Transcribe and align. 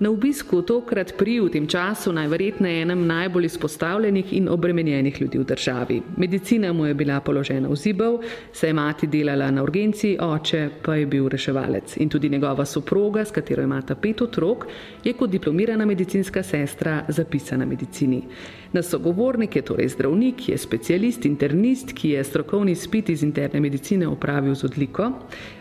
Na 0.00 0.08
obisku 0.08 0.62
tokrat 0.64 1.12
pri 1.12 1.44
v 1.44 1.50
tem 1.52 1.66
času 1.68 2.08
najverjetneje 2.16 2.82
enem 2.86 3.02
najbolj 3.04 3.44
izpostavljenih 3.44 4.32
in 4.32 4.46
obremenjenih 4.48 5.20
ljudi 5.20 5.38
v 5.38 5.44
državi. 5.44 5.98
Medicina 6.16 6.72
mu 6.72 6.86
je 6.86 6.94
bila 6.94 7.18
položena 7.20 7.68
v 7.68 7.76
zibel, 7.76 8.16
se 8.52 8.66
je 8.66 8.72
mati 8.72 9.06
delala 9.06 9.50
na 9.50 9.62
urgenci, 9.62 10.16
oče 10.20 10.70
pa 10.82 10.94
je 10.96 11.06
bil 11.06 11.28
reševalec. 11.28 11.98
In 12.00 12.08
tudi 12.08 12.28
njegova 12.32 12.64
soproga, 12.64 13.24
s 13.24 13.30
katero 13.30 13.62
imata 13.62 13.94
pet 13.94 14.22
otrok, 14.22 14.64
je 15.04 15.12
kot 15.12 15.30
diplomirana 15.30 15.84
medicinska 15.84 16.42
sestra 16.42 17.04
zapisana 17.08 17.66
medicini. 17.66 18.22
Na 18.72 18.82
sogovornik 18.82 19.56
je 19.56 19.62
torej 19.62 19.88
zdravnik, 19.88 20.48
je 20.48 20.58
specialist, 20.58 21.24
internist, 21.26 21.90
ki 21.92 22.12
je 22.14 22.24
strokovni 22.24 22.74
spit 22.78 23.08
iz 23.10 23.22
interne 23.26 23.60
medicine 23.60 24.06
opravil 24.08 24.54
z 24.54 24.64
odliko. 24.64 25.08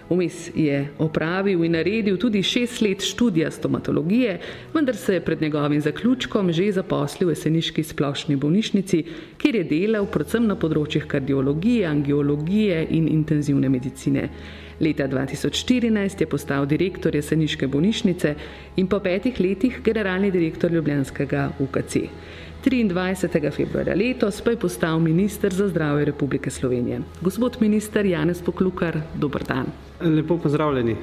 Vmes 0.09 0.51
je 0.55 0.83
opravil 1.01 1.63
in 1.65 1.73
naredil 1.73 2.17
tudi 2.17 2.43
šest 2.43 2.81
let 2.81 3.01
študija 3.01 3.49
stomatologije, 3.51 4.39
vendar 4.73 4.95
se 4.95 5.13
je 5.13 5.25
pred 5.25 5.41
njegovim 5.41 5.81
zaključkom 5.81 6.51
že 6.53 6.71
zaposlil 6.71 7.29
v 7.29 7.31
Eseniški 7.31 7.83
splošni 7.83 8.35
bolnišnici, 8.35 9.03
kjer 9.37 9.55
je 9.55 9.63
delal 9.63 10.05
predvsem 10.05 10.45
na 10.45 10.55
področjih 10.55 11.07
kardiologije, 11.09 11.85
angiologije 11.85 12.87
in 12.89 13.07
intenzivne 13.07 13.69
medicine. 13.69 14.29
Leta 14.79 15.07
2014 15.07 16.21
je 16.21 16.27
postal 16.29 16.65
direktor 16.65 17.15
Jeseniške 17.15 17.67
bolnišnice 17.67 18.35
in 18.77 18.87
po 18.87 18.99
petih 18.99 19.39
letih 19.39 19.81
generalni 19.83 20.31
direktor 20.31 20.71
Ljubljanskega 20.71 21.49
UKC. 21.59 22.05
23. 22.65 23.51
februarja 23.51 23.95
letos 23.95 24.41
pa 24.41 24.51
je 24.51 24.57
postal 24.57 24.99
minister 24.99 25.53
za 25.53 25.67
zdravje 25.67 26.05
Republike 26.05 26.49
Slovenije. 26.49 27.01
Gospod 27.21 27.57
minister 27.59 28.05
Janez 28.05 28.41
Poklukar, 28.41 29.01
dober 29.15 29.43
dan. 29.43 29.65
Lepo 30.01 30.37
pozdravljeni. 30.37 30.95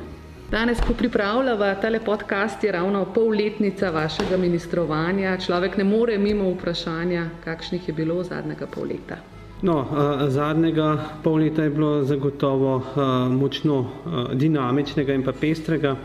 Danes, 0.50 0.78
ko 0.86 0.94
pripravljava 0.94 1.74
tale 1.74 2.00
podcast, 2.00 2.64
je 2.64 2.72
ravno 2.72 3.04
polletnica 3.04 3.90
vašega 3.90 4.36
ministrovanja. 4.36 5.38
Človek 5.46 5.76
ne 5.76 5.84
more 5.84 6.18
mimo 6.18 6.50
vprašanja, 6.50 7.28
kakšnih 7.44 7.88
je 7.88 7.94
bilo 7.94 8.22
zadnjega 8.22 8.66
pol 8.66 8.84
leta. 8.84 9.16
No, 9.62 9.86
zadnjega 10.28 10.98
pol 11.24 11.34
leta 11.40 11.62
je 11.62 11.70
bilo 11.70 12.04
zagotovo 12.04 12.82
močno 13.30 13.86
dinamičnega 14.32 15.14
in 15.14 15.24
pa 15.24 15.32
pestrega. 15.32 15.96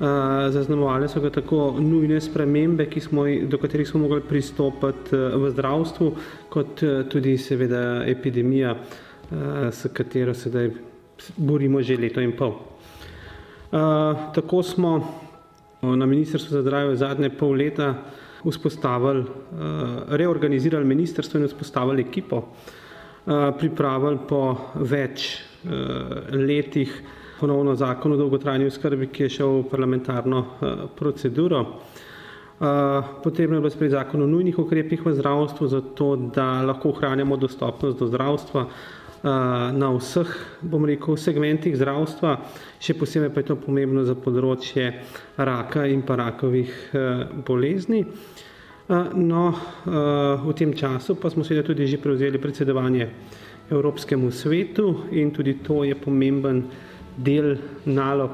Zaznamovali 0.00 1.08
so 1.08 1.20
ga 1.20 1.28
tako 1.30 1.74
nujne 1.80 2.20
spremembe, 2.20 2.86
smo, 3.00 3.26
do 3.44 3.58
katerih 3.58 3.88
smo 3.88 4.00
mogli 4.00 4.22
pristopiti 4.24 5.16
v 5.16 5.50
zdravstvu, 5.50 6.12
kot 6.48 6.80
tudi 7.12 7.36
seveda 7.38 8.04
epidemija, 8.08 8.76
s 9.70 9.92
katero 9.92 10.34
sedaj 10.34 10.70
borimo 11.36 11.82
že 11.82 11.98
leto 12.00 12.20
in 12.20 12.32
pol. 12.32 12.56
Tako 14.34 14.62
smo 14.62 14.94
na 15.82 16.06
Ministrstvu 16.06 16.50
za 16.50 16.62
zdravje 16.62 16.96
zadnje 16.96 17.30
pol 17.30 17.52
leta 17.52 17.94
vzpostavili, 18.44 19.24
reorganizirali 20.08 20.84
ministrstvo 20.84 21.40
in 21.40 21.46
vzpostavili 21.46 22.08
ekipo, 22.08 22.46
pripravili 23.58 24.18
po 24.28 24.56
več 24.74 25.42
letih 26.32 27.02
ponovno 27.40 27.74
zakon 27.74 28.12
o 28.12 28.16
dolgotrajni 28.16 28.68
oskrbi, 28.68 29.08
ki 29.08 29.22
je 29.22 29.34
šel 29.40 29.60
v 29.60 29.66
parlamentarno 29.70 30.44
proceduro. 30.98 31.64
Potrebno 33.24 33.56
je 33.56 33.60
bilo 33.60 33.70
sprejeti 33.70 33.96
zakon 33.96 34.22
o 34.22 34.26
nujnih 34.26 34.58
ukrepih 34.58 35.06
v 35.06 35.14
zdravstvu, 35.16 35.68
zato 35.68 36.16
da 36.16 36.62
lahko 36.62 36.92
ohranjamo 36.92 37.36
dostopnost 37.36 37.98
do 37.98 38.06
zdravstva 38.06 38.66
na 39.72 39.88
vseh, 39.96 40.28
bom 40.60 40.84
rekel, 40.88 41.16
segmentih 41.16 41.76
zdravstva, 41.76 42.36
še 42.80 42.96
posebej 42.96 43.32
pa 43.32 43.40
je 43.40 43.50
to 43.52 43.56
pomembno 43.60 44.04
za 44.04 44.16
področje 44.16 44.92
raka 45.36 45.84
in 45.88 46.04
pa 46.04 46.16
rakovih 46.20 46.72
bolezni. 47.44 48.04
No, 49.14 49.42
v 49.86 50.52
tem 50.58 50.72
času 50.74 51.14
pa 51.20 51.30
smo 51.30 51.44
seveda 51.46 51.62
tudi 51.68 51.86
že 51.86 52.00
prevzeli 52.02 52.40
predsedovanje 52.42 53.08
Evropskemu 53.70 54.32
svetu 54.34 55.06
in 55.14 55.30
tudi 55.30 55.60
to 55.62 55.84
je 55.84 55.94
pomemben 55.94 56.64
del 57.16 57.56
nalog 57.84 58.30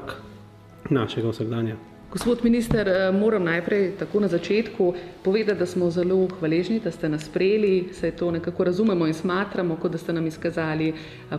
našega 0.89 1.29
vsakdanja. 1.29 1.75
Gospod 2.11 2.39
minister, 2.43 2.87
moram 3.13 3.43
najprej 3.43 3.91
tako 3.99 4.19
na 4.19 4.27
začetku 4.27 4.93
povedati, 5.23 5.59
da 5.59 5.65
smo 5.65 5.89
zelo 5.91 6.27
hvaležni, 6.39 6.79
da 6.79 6.91
ste 6.91 7.09
nas 7.09 7.25
sprejeli, 7.25 7.89
se 7.93 8.11
to 8.11 8.31
nekako 8.31 8.63
razumemo 8.63 9.07
in 9.07 9.13
smatramo, 9.13 9.75
kot 9.75 9.91
da 9.91 9.97
ste 9.97 10.13
nam 10.13 10.27
izkazali 10.27 10.93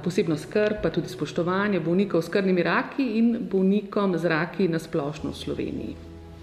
posebno 0.04 0.36
skrb, 0.36 0.82
pa 0.82 0.90
tudi 0.90 1.08
spoštovanje 1.08 1.80
bolnikov 1.80 2.22
s 2.22 2.28
krvnimi 2.28 2.62
raki 2.62 3.06
in 3.18 3.48
bolnikom 3.50 4.18
z 4.18 4.28
raki 4.28 4.68
na 4.68 4.78
splošno 4.78 5.30
v 5.30 5.34
Sloveniji. 5.34 5.96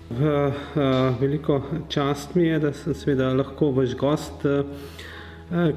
V, 0.10 0.52
veliko 1.22 1.62
čast 1.90 2.36
mi 2.36 2.48
je, 2.48 2.60
da 2.60 2.74
sem 2.74 2.94
seveda 2.94 3.34
lahko 3.34 3.72
vaš 3.72 3.96
gost, 3.96 4.46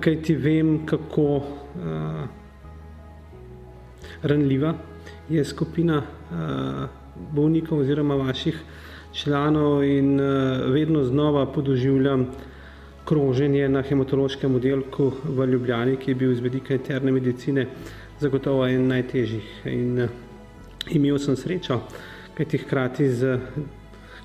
kaj 0.00 0.22
ti 0.22 0.34
vem, 0.34 0.86
kako 0.86 1.42
ranljiva 4.22 4.74
je 5.28 5.44
skupina 5.44 6.02
bolnikov 7.32 7.78
oziroma 7.78 8.14
vaših 8.14 8.60
članov 9.12 9.84
in 9.84 10.20
vedno 10.72 11.04
znova 11.04 11.46
podoživljam 11.46 12.26
kroženje 13.04 13.68
na 13.68 13.82
hematološkem 13.82 14.54
oddelku 14.54 15.12
v 15.24 15.46
Ljubljani, 15.46 15.96
ki 15.96 16.10
je 16.10 16.14
bil 16.14 16.34
z 16.34 16.44
vedika 16.44 16.74
interne 16.74 17.12
medicine 17.12 17.66
zagotovo 18.20 18.66
en 18.66 18.88
najtežjih. 18.88 19.62
In 19.64 20.08
imel 20.90 21.18
sem 21.18 21.36
srečo, 21.36 21.80
kajti 22.36 22.58
hkrati 22.58 23.08
z 23.08 23.38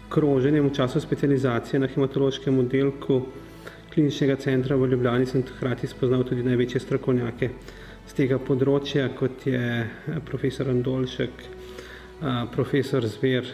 kroženjem 0.09 0.67
v 0.67 0.73
času 0.75 0.99
specializacije 0.99 1.79
na 1.79 1.88
hematološkem 1.88 2.59
oddelku 2.59 3.22
kliničnega 3.93 4.35
centra 4.35 4.75
v 4.75 4.91
Ljubljani 4.91 5.25
sem 5.25 5.43
hkrati 5.47 5.88
spoznal 5.88 6.23
tudi 6.23 6.43
največje 6.43 6.79
strokovnjake 6.79 7.49
z 8.08 8.14
tega 8.18 8.38
področja, 8.40 9.09
kot 9.16 9.47
je 9.47 9.88
profesor 10.28 10.69
Andolšek, 10.69 11.47
profesor 12.53 13.06
Zver 13.08 13.47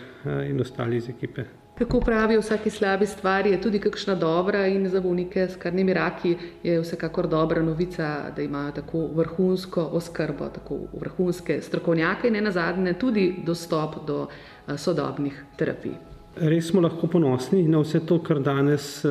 in 0.45 0.59
ostali 0.61 0.97
iz 0.97 1.09
ekipe. 1.09 1.45
Kako 1.79 2.01
pravijo, 2.03 2.41
vsaki 2.41 2.69
slabi 2.69 3.05
stvari 3.07 3.53
je 3.53 3.61
tudi 3.61 3.79
kakšna 3.79 4.15
dobra 4.19 4.65
in 4.67 4.89
za 4.91 4.99
bolnike 5.01 5.45
s 5.47 5.55
krvnimi 5.55 5.93
raki 5.95 6.33
je 6.63 6.81
vsekakor 6.81 7.27
dobra 7.31 7.61
novica, 7.63 8.31
da 8.35 8.41
imajo 8.41 8.71
tako 8.81 9.05
vrhunsko 9.15 9.85
oskrbo, 9.95 10.49
tako 10.49 10.79
vrhunske 10.99 11.61
strokovnjake 11.61 12.27
in 12.27 12.33
ne 12.33 12.41
nazadnje 12.41 12.93
tudi 12.99 13.43
dostop 13.45 13.95
do 14.07 14.27
sodobnih 14.75 15.39
terapij. 15.57 15.95
Res 16.35 16.67
smo 16.67 16.81
lahko 16.83 17.07
ponosni 17.07 17.63
na 17.67 17.79
vse 17.79 18.03
to, 18.05 18.19
kar 18.23 18.43
danes 18.43 19.05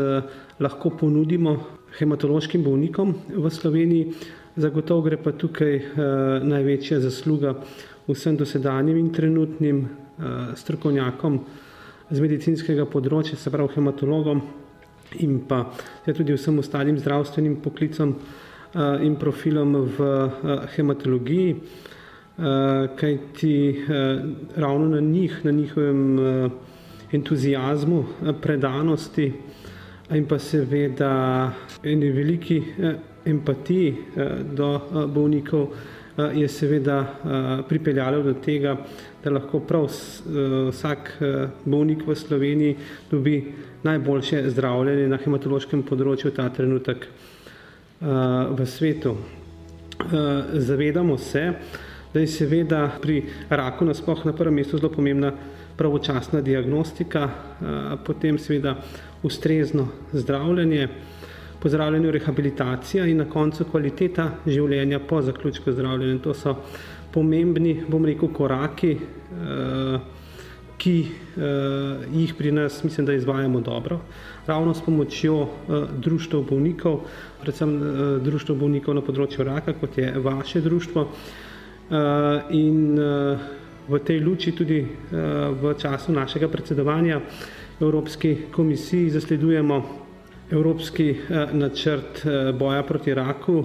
lahko 0.60 0.90
ponudimo 0.90 1.56
hematološkim 1.98 2.62
bolnikom 2.64 3.14
v 3.32 3.50
Sloveniji. 3.50 4.12
Zagotovo 4.56 5.02
gre 5.02 5.16
pa 5.20 5.32
tukaj 5.32 5.74
največja 6.42 7.00
zasluga 7.00 7.54
vsem 8.08 8.36
dosedanjim 8.36 8.96
in 8.98 9.10
trenutnim 9.12 9.82
strokovnjakom 10.56 11.38
z 12.10 12.22
medicinskega 12.24 12.86
področja, 12.88 13.36
se 13.36 13.52
pravi 13.52 13.74
hematologom 13.76 14.40
in 15.20 15.38
pa 15.48 15.64
tudi 16.06 16.32
vsem 16.32 16.58
ostalim 16.58 16.98
zdravstvenim 16.98 17.58
poklicom 17.64 18.14
in 19.04 19.16
profilom 19.20 19.76
v 19.96 20.08
hematologiji, 20.74 21.54
kajti 22.96 23.54
ravno 24.56 24.88
na 24.88 25.00
njih, 25.00 25.38
na 25.44 25.52
njihovem 25.52 26.02
entuziazmu, 27.12 28.02
predanosti 28.42 29.32
in 30.16 30.26
pa 30.28 30.38
seveda 30.38 31.12
eni 31.84 32.10
veliki 32.12 32.62
empatiji 33.28 33.94
do 34.56 34.72
bolnikov 35.14 35.68
je 36.34 36.48
seveda 36.50 36.96
pripeljalo 37.68 38.22
do 38.22 38.32
tega, 38.42 38.74
da 39.22 39.30
lahko 39.30 39.60
prav 39.60 39.86
vsak 40.70 41.12
bolnik 41.64 42.02
v 42.06 42.14
Sloveniji 42.14 42.76
dobi 43.10 43.36
najboljše 43.82 44.42
zdravljenje 44.50 45.08
na 45.08 45.18
hematološkem 45.22 45.84
področju 45.86 46.32
ta 46.34 46.48
trenutek 46.50 47.06
v 48.00 48.66
svetu. 48.66 49.14
Zavedamo 50.52 51.18
se, 51.18 51.44
da 52.12 52.20
je 52.20 52.26
seveda 52.30 52.88
pri 53.02 53.20
raku 53.50 53.86
nasploh 53.86 54.24
na 54.26 54.32
prvem 54.32 54.58
mestu 54.58 54.78
zelo 54.78 54.90
pomembna 54.90 55.32
pravočasna 55.78 56.40
diagnostika, 56.42 57.28
potem 58.06 58.38
seveda 58.38 58.74
ustrezno 59.22 59.88
zdravljenje, 60.12 60.88
po 61.60 61.68
zdravljenju 61.68 62.10
rehabilitacija 62.10 63.06
in 63.06 63.16
na 63.22 63.26
koncu 63.30 63.64
kvaliteta 63.64 64.30
življenja 64.46 65.00
po 65.00 65.22
zaključku 65.22 65.72
zdravljenja. 65.72 66.22
To 66.22 66.34
so 66.34 66.54
pomembni, 67.12 67.80
bom 67.88 68.04
rekel, 68.06 68.30
koraki, 68.34 68.92
ki 70.78 70.94
jih 72.14 72.34
pri 72.38 72.52
nas 72.54 72.78
mislim, 72.84 73.06
da 73.06 73.16
izvajamo 73.18 73.60
dobro. 73.60 74.00
Ravno 74.46 74.74
s 74.74 74.84
pomočjo 74.86 75.48
društv 75.98 76.44
bolnikov, 76.50 77.00
predvsem 77.42 77.74
društv 78.22 78.54
bolnikov 78.54 78.94
na 78.94 79.02
področju 79.02 79.44
raka, 79.48 79.74
kot 79.80 79.98
je 79.98 80.12
vaše 80.22 80.62
društvo. 80.62 81.06
In 82.54 82.80
v 83.88 84.00
tej 84.04 84.20
luči 84.20 84.52
tudi 84.52 84.82
v 85.10 85.74
času 85.80 86.12
našega 86.12 86.48
predsedovanja 86.48 87.20
Evropski 87.80 88.36
komisiji 88.52 89.10
zasledujemo 89.10 90.07
Evropski 90.50 91.14
načrt 91.52 92.22
boja 92.58 92.82
proti 92.82 93.14
raku, 93.14 93.64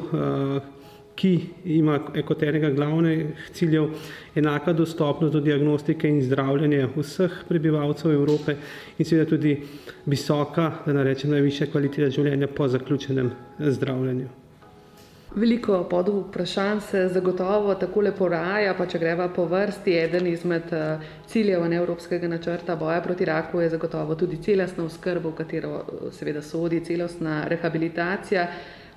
ki 1.16 1.32
ima 1.66 2.00
kot 2.26 2.44
enega 2.44 2.72
glavnih 2.74 3.50
ciljev 3.54 3.90
enaka 4.36 4.74
dostopnost 4.74 5.34
do 5.34 5.40
diagnostike 5.40 6.10
in 6.10 6.22
zdravljenja 6.26 6.90
vseh 6.96 7.44
prebivalcev 7.48 8.12
Evrope 8.12 8.56
in 8.98 9.06
seveda 9.06 9.30
tudi 9.30 9.58
visoka, 10.06 10.72
da 10.86 10.94
ne 10.94 11.04
rečem 11.04 11.32
najvišja 11.32 11.70
kvaliteta 11.72 12.10
življenja 12.10 12.48
po 12.48 12.68
zaključenem 12.68 13.32
zdravljenju. 13.60 14.43
Veliko 15.36 15.84
pod 15.90 16.10
vprašanj 16.10 16.80
se 16.80 17.08
zagotovo 17.08 17.74
takole 17.76 18.12
poraja, 18.14 18.76
pa 18.78 18.86
če 18.86 19.00
greva 19.02 19.26
po 19.34 19.48
vrsti, 19.50 19.96
eden 19.98 20.28
izmed 20.30 20.70
ciljev 21.28 21.66
Evropskega 21.74 22.28
načrta 22.30 22.76
boja 22.76 23.02
proti 23.02 23.26
raku 23.26 23.62
je 23.62 23.70
zagotovo 23.70 24.16
tudi 24.16 24.38
celostna 24.38 24.86
oskrba, 24.86 25.30
v 25.30 25.36
katero 25.40 25.72
seveda 26.14 26.42
sodi 26.42 26.84
celostna 26.86 27.48
rehabilitacija. 27.50 28.46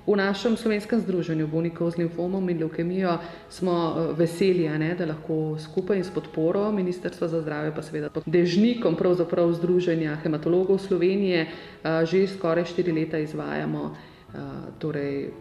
V 0.05 0.15
našem 0.15 0.53
slovenskem 0.57 1.01
združenju 1.01 1.47
bolnikov 1.47 1.89
z 1.91 2.03
limfomom 2.03 2.49
in 2.49 2.61
levkemijo 2.61 3.17
smo 3.49 4.13
veseli, 4.15 4.67
a 4.67 4.77
ne, 4.77 4.93
da 4.95 5.09
lahko 5.09 5.57
skupaj 5.59 5.97
in 5.97 6.05
s 6.05 6.13
podporo 6.13 6.71
Ministrstva 6.71 7.27
za 7.27 7.41
zdravje, 7.41 7.73
pa 7.75 7.81
seveda 7.81 8.09
pod 8.09 8.23
dežnikom 8.25 8.95
Združenja 9.53 10.15
hematologov 10.23 10.77
Slovenije 10.77 11.47
že 12.05 12.27
skoraj 12.27 12.65
štiri 12.65 12.91
leta 12.91 13.17
izvajamo 13.17 13.95
torej 14.79 15.31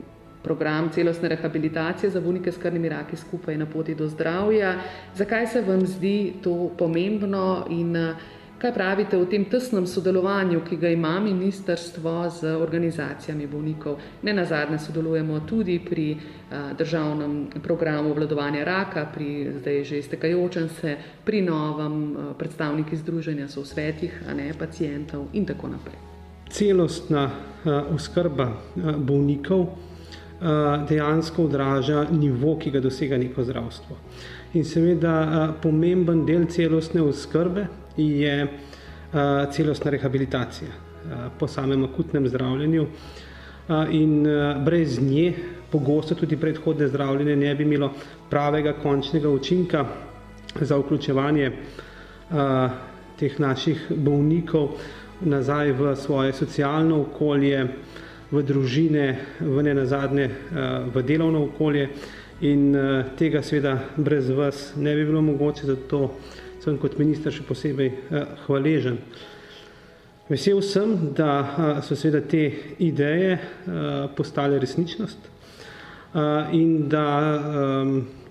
program 0.46 0.92
celostne 0.94 1.28
rehabilitacije 1.34 2.10
za 2.14 2.22
bolnike 2.22 2.52
s 2.54 2.62
krvnimi 2.62 2.88
raki 2.88 3.18
skupaj 3.18 3.58
na 3.58 3.66
poti 3.66 3.94
do 3.98 4.06
zdravja. 4.06 4.76
Zakaj 5.14 5.46
se 5.46 5.66
vam 5.66 5.82
zdi 5.86 6.38
to 6.42 6.70
pomembno 6.78 7.66
in 7.70 7.98
kaj 8.56 8.72
pravite 8.72 9.18
o 9.20 9.26
tem 9.28 9.44
tesnem 9.52 9.84
sodelovanju, 9.86 10.62
ki 10.64 10.76
ga 10.80 10.88
ima 10.88 11.18
ministrstvo 11.20 12.30
z 12.30 12.54
organizacijami 12.56 13.46
bolnikov? 13.46 13.98
Ne 14.22 14.32
nazadnje 14.32 14.78
sodelujemo 14.78 15.40
tudi 15.44 15.76
pri 15.84 16.16
državnem 16.78 17.60
programu 17.62 18.10
obvladovanja 18.14 18.64
raka, 18.64 19.04
pri 19.14 19.52
zdaj 19.60 19.84
že 19.84 19.98
iztekajočem 19.98 20.68
se, 20.68 20.96
pri 21.24 21.42
novem 21.42 22.16
predstavniki 22.38 22.96
združenja 22.96 23.48
so 23.48 23.60
v 23.60 23.66
svetih, 23.66 24.22
a 24.28 24.34
ne 24.34 24.52
pacientov 24.58 25.26
in 25.32 25.44
tako 25.44 25.68
naprej. 25.74 25.98
Celostna 26.48 27.30
oskrba 27.92 28.52
bolnikov 28.96 29.66
dejansko 30.88 31.44
odraža 31.44 32.06
nivo, 32.10 32.56
ki 32.58 32.70
ga 32.70 32.80
dosega 32.80 33.16
neko 33.18 33.44
zdravstvo. 33.44 33.96
In 34.54 34.64
seveda 34.64 35.54
pomemben 35.62 36.24
del 36.26 36.46
celostne 36.46 37.02
oskrbe 37.02 37.66
je 37.96 38.48
celostna 39.52 39.90
rehabilitacija 39.90 40.70
po 41.38 41.48
samem 41.48 41.84
akutnem 41.84 42.28
zdravljenju 42.28 42.86
in 43.90 44.26
brez 44.64 45.00
nje 45.00 45.32
pogosto 45.70 46.14
tudi 46.14 46.36
predhodne 46.36 46.88
zdravljenje 46.88 47.36
ne 47.36 47.54
bi 47.54 47.64
imelo 47.64 47.92
pravega 48.30 48.72
končnega 48.82 49.28
učinka 49.28 49.84
za 50.60 50.76
vključevanje 50.76 51.52
teh 53.18 53.40
naših 53.40 53.86
bolnikov 53.90 54.68
nazaj 55.20 55.72
v 55.72 55.96
svoje 55.96 56.32
socialno 56.32 57.00
okolje, 57.00 57.66
v 58.30 58.42
družine, 58.42 59.06
v 59.40 59.62
nenazadnje 59.62 60.30
v 60.90 61.02
delovno 61.06 61.44
okolje 61.46 61.88
in 62.42 62.74
tega 63.16 63.42
seveda 63.42 63.78
brez 63.96 64.30
vas 64.30 64.72
ne 64.76 64.94
bi 64.94 65.04
bilo 65.04 65.22
mogoče, 65.22 65.66
zato 65.66 66.18
sem 66.60 66.78
kot 66.78 66.98
minister 66.98 67.32
še 67.32 67.46
posebej 67.46 67.92
hvaležen. 68.46 68.98
Vesel 70.26 70.58
sem, 70.66 71.14
da 71.14 71.78
so 71.86 71.94
seveda 71.94 72.24
te 72.26 72.42
ideje 72.82 73.38
postale 74.18 74.58
resničnost 74.58 75.30
in 76.56 76.88
da 76.90 77.06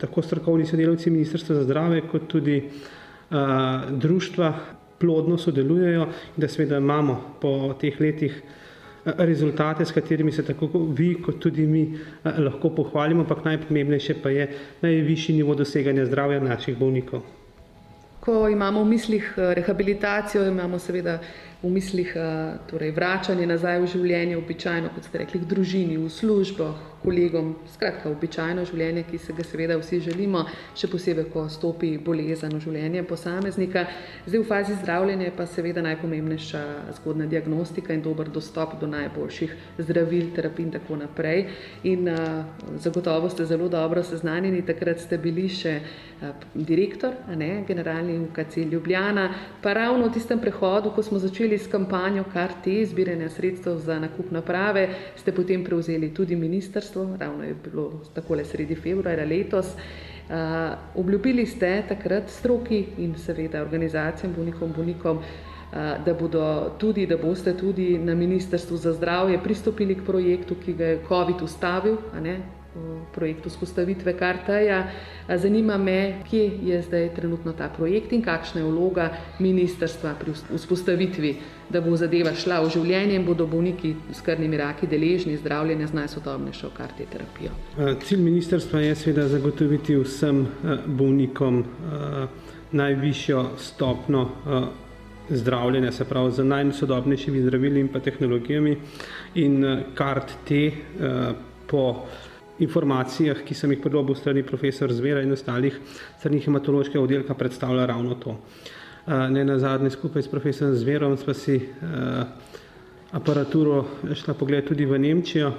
tako 0.01 0.21
strokovni 0.21 0.65
sodelavci 0.65 1.13
Ministrstva 1.13 1.56
za 1.56 1.63
zdravje 1.63 2.01
kot 2.12 2.27
tudi 2.27 2.57
društva 3.91 4.53
plodno 5.00 5.38
sodelujejo 5.38 6.03
in 6.36 6.41
da 6.41 6.48
seveda 6.48 6.77
imamo 6.77 7.38
po 7.41 7.74
teh 7.80 8.00
letih 8.01 8.41
rezultate, 9.06 9.86
s 9.86 9.92
katerimi 9.92 10.31
se 10.31 10.46
tako 10.46 10.69
vi 10.98 11.16
kot 11.22 11.40
tudi 11.40 11.68
mi 11.68 11.98
lahko 12.38 12.69
pohvalimo, 12.69 13.22
ampak 13.22 13.46
najpomembnejše 13.46 14.22
pa 14.24 14.30
je 14.30 14.50
najvišji 14.81 15.36
nivo 15.36 15.56
doseganja 15.56 16.06
zdravja 16.06 16.40
naših 16.40 16.78
bolnikov. 16.78 17.22
Ko 18.19 18.50
imamo 18.50 18.81
v 18.84 18.88
mislih 18.90 19.34
rehabilitacijo, 19.38 20.48
imamo 20.50 20.80
seveda 20.80 21.19
v 21.63 21.69
mislih 21.69 22.16
torej 22.69 22.92
vračanje 22.92 23.46
nazaj 23.46 23.80
v 23.80 23.88
življenje, 23.88 24.38
običajno, 24.38 24.90
kot 24.96 25.06
ste 25.06 25.22
rekli, 25.22 25.40
k 25.44 25.50
družini, 25.50 25.98
v 25.98 26.10
službo, 26.10 26.74
kolegom, 27.06 27.54
skratka 27.74 28.10
običajno 28.10 28.66
življenje, 28.66 29.06
ki 29.10 29.19
se 29.22 29.34
ga 29.38 29.46
seveda 29.46 29.78
vsi 29.80 30.00
želimo, 30.07 30.46
še 30.78 30.90
posebej, 30.92 31.28
ko 31.34 31.46
stopi 31.52 31.94
bolezen 32.02 32.56
v 32.57 32.62
življenje 32.63 33.04
posameznika. 33.07 33.86
Zdaj 34.25 34.42
v 34.42 34.48
fazi 34.50 34.78
zdravljenja 34.81 35.31
pa 35.38 35.46
seveda 35.50 35.84
najpomembnejša 35.86 36.63
zgodnja 37.00 37.30
diagnostika 37.31 37.94
in 37.94 38.02
dober 38.06 38.31
dostop 38.34 38.78
do 38.81 38.90
najboljših 38.90 39.54
zdravil, 39.77 40.32
terapij 40.36 40.65
in 40.65 40.74
tako 40.74 41.00
naprej. 41.03 41.46
In 41.91 42.10
zagotovo 42.82 43.29
ste 43.29 43.46
zelo 43.46 43.70
dobro 43.70 44.03
seznanjeni, 44.03 44.65
takrat 44.65 45.03
ste 45.03 45.22
bili 45.22 45.48
še 45.51 45.77
direktor, 46.56 47.13
a 47.27 47.36
ne, 47.36 47.63
generalni 47.68 48.18
UKC 48.24 48.63
Ljubljana, 48.72 49.27
pa 49.62 49.74
ravno 49.75 50.08
v 50.08 50.13
tistem 50.15 50.39
prehodu, 50.39 50.89
ko 50.96 51.03
smo 51.03 51.20
začeli 51.20 51.58
s 51.60 51.68
kampanjo 51.68 52.24
Kar-T, 52.32 52.72
zbiranja 52.88 53.29
sredstev 53.29 53.77
za 53.84 54.00
nakup 54.00 54.32
naprave, 54.32 54.88
ste 55.20 55.36
potem 55.36 55.63
prevzeli 55.65 56.13
tudi 56.15 56.36
ministrstvo, 56.39 56.95
ravno 57.20 57.44
je 57.44 57.56
bilo 57.64 58.02
takole 58.14 58.46
sredi 58.46 58.75
februarja 58.75 59.25
letos. 59.25 59.74
Obljubili 60.96 61.46
ste 61.46 61.84
takrat 61.88 62.30
stroki 62.30 62.86
in 62.98 63.16
seveda 63.16 63.62
organizacijam, 63.62 64.34
bolnikom, 64.34 64.74
bolnikom, 64.75 65.20
da 66.06 66.14
bodo 66.20 66.72
tudi, 66.78 67.06
da 67.08 67.18
boste 67.18 67.54
tudi 67.58 67.98
na 67.98 68.16
Ministrstvu 68.16 68.78
za 68.78 68.94
zdravje 68.94 69.40
pristopili 69.44 69.96
k 69.96 70.06
projektu, 70.06 70.56
ki 70.66 70.74
ga 70.74 70.86
je 70.86 71.02
covid 71.08 71.42
ustavil, 71.42 71.98
a 72.14 72.20
ne, 72.20 72.40
projektu 73.13 73.50
vzpostavitve 73.50 74.13
Kar-T-ja. 74.17 74.84
Zanima 75.36 75.77
me, 75.77 76.22
kje 76.29 76.51
je 76.63 76.82
zdaj 76.82 77.10
trenutno 77.15 77.53
ta 77.53 77.70
projekt 77.70 78.13
in 78.13 78.22
kakšna 78.22 78.62
je 78.62 78.67
vloga 78.67 79.10
ministrstva 79.39 80.15
pri 80.20 80.34
vzpostavitvi, 80.55 81.36
da 81.70 81.82
bo 81.82 81.96
zadeva 81.98 82.34
šla 82.36 82.60
v 82.62 82.70
življenje 82.75 83.15
in 83.15 83.25
bodo 83.25 83.48
bolniki 83.48 83.96
s 84.13 84.22
krvnimi 84.22 84.58
raki 84.58 84.88
deležni 84.88 85.38
zdravljenja 85.38 85.88
z 85.88 85.94
najsodobnejšo 86.01 86.72
Kar-T 86.77 87.08
terapijo. 87.12 87.51
Cilj 88.03 88.22
ministrstva 88.22 88.84
je 88.86 88.96
seveda 88.96 89.27
zagotoviti 89.27 89.96
vsem 89.96 90.46
bolnikom 90.86 91.63
najvišjo 92.72 93.46
stopnjo 93.58 94.27
zdravljenja, 95.29 95.91
se 95.91 96.05
pravi 96.05 96.32
z 96.32 96.44
najsodobnejšimi 96.44 97.41
zdravili 97.41 97.79
in 97.79 97.88
pa 97.88 98.00
tehnologijami 98.00 98.77
in 99.36 99.63
Kar-T 99.96 100.72
po 101.67 102.05
informacijah, 102.59 103.43
ki 103.45 103.55
sem 103.55 103.71
jih 103.71 103.81
pridobil 103.83 104.15
strani 104.15 104.43
profesor 104.43 104.91
Zvera 104.93 105.21
in 105.24 105.31
ostalih 105.35 105.75
strani 106.19 106.39
hematološkega 106.39 107.03
oddelka, 107.03 107.35
predstavlja 107.35 107.85
ravno 107.85 108.15
to. 108.15 108.38
Nenazadnje 109.07 109.89
skupaj 109.93 110.24
s 110.25 110.31
profesorjem 110.31 110.75
Zverom 110.75 111.17
sva 111.17 111.33
si 111.38 111.59
aparaturo 113.12 113.85
šla 114.15 114.33
pogledat 114.33 114.71
tudi 114.71 114.85
v 114.85 115.00
Nemčijo 115.00 115.51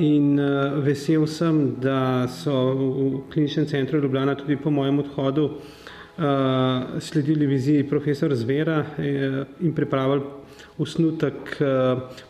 in 0.00 0.38
vesel 0.84 1.26
sem, 1.26 1.74
da 1.80 2.26
so 2.28 2.54
v 2.72 3.20
Kliničnem 3.32 3.66
centru 3.66 4.00
Ljubljana 4.00 4.34
tudi 4.34 4.56
po 4.56 4.70
mojem 4.70 4.98
odhodu 4.98 5.50
sledili 7.00 7.46
viziji 7.46 7.88
profesor 7.88 8.34
Zvera 8.34 8.84
in 9.60 9.74
pripravili 9.74 10.22
usnutek 10.78 11.58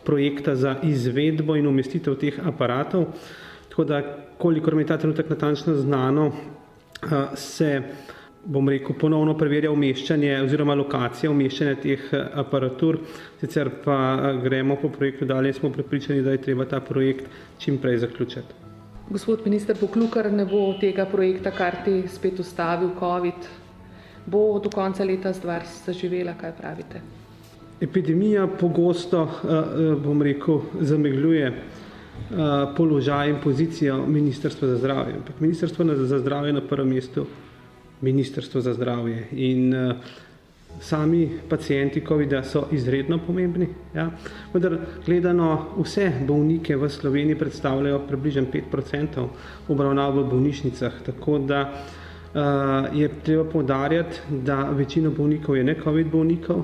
projekta 0.03 0.55
za 0.55 0.75
izvedbo 0.83 1.55
in 1.55 1.67
umestitev 1.67 2.15
teh 2.21 2.39
aparatov. 2.45 3.05
Tako 3.69 3.83
da, 3.83 4.01
kolikor 4.37 4.75
mi 4.75 4.83
je 4.83 4.87
ta 4.87 4.97
trenutek 4.97 5.29
natančno 5.29 5.73
znano, 5.75 6.31
se 7.35 7.81
bom 8.45 8.69
rekel, 8.69 8.95
ponovno 8.99 9.33
preverja 9.37 9.71
umeščanje 9.73 10.35
oziroma 10.43 10.75
lokacija 10.77 11.31
umeščanja 11.31 11.75
teh 11.81 12.03
aparatur, 12.37 12.99
sicer 13.41 13.71
pa 13.83 13.97
gremo 14.43 14.77
po 14.81 14.89
projektu 14.93 15.25
dalje 15.25 15.49
in 15.49 15.57
smo 15.57 15.71
pripričani, 15.73 16.21
da 16.21 16.31
je 16.35 16.41
treba 16.41 16.65
ta 16.69 16.79
projekt 16.79 17.25
čim 17.57 17.77
prej 17.81 17.97
zaključiti. 18.05 18.61
Gospod 19.09 19.41
minister 19.45 19.77
Poklukar, 19.77 20.31
ne 20.33 20.45
bo 20.45 20.73
tega 20.81 21.05
projekta 21.05 21.51
karti 21.51 22.03
spet 22.09 22.39
ustavil 22.39 22.93
COVID, 22.99 23.49
bo 24.25 24.59
do 24.59 24.69
konca 24.69 25.03
leta 25.05 25.33
stvar 25.33 25.65
zaživela, 25.85 26.33
kaj 26.37 26.55
pravite? 26.57 27.01
Epidemija 27.81 28.47
pogosto, 28.47 29.29
bom 30.03 30.21
rekel, 30.21 30.61
zamegljuje 30.81 31.53
položaj 32.77 33.29
in 33.29 33.35
pozicijo 33.43 33.97
Ministrstva 34.07 34.67
za 34.67 34.77
zdravje. 34.77 35.15
Ampak 35.15 35.39
Ministrstvo 35.39 35.85
za 35.85 36.19
zdravje 36.19 36.49
je 36.49 36.53
na 36.53 36.61
prvem 36.61 36.87
mestu 36.87 37.25
Ministrstvo 38.01 38.61
za 38.61 38.73
zdravje 38.73 39.27
in 39.31 39.73
sami 40.79 41.29
pacijenti 41.49 42.03
COVID-a 42.07 42.43
so 42.43 42.65
izredno 42.71 43.19
pomembni, 43.27 43.67
ja. 43.95 44.09
vendar 44.53 44.77
gledano 45.05 45.65
vse 45.77 46.11
bolnike 46.27 46.75
v 46.75 46.89
Sloveniji 46.89 47.39
predstavljajo 47.39 47.99
približno 48.07 48.43
5% 48.53 49.27
obravnav 49.67 50.17
v 50.17 50.25
bolnišnicah, 50.29 51.01
tako 51.05 51.39
da 51.39 51.83
je 52.93 53.09
treba 53.23 53.43
poudarjati, 53.43 54.17
da 54.29 54.63
večina 54.63 55.09
bolnikov 55.09 55.57
je 55.57 55.63
ne 55.63 55.75
COVID 55.83 56.07
bolnikov, 56.11 56.63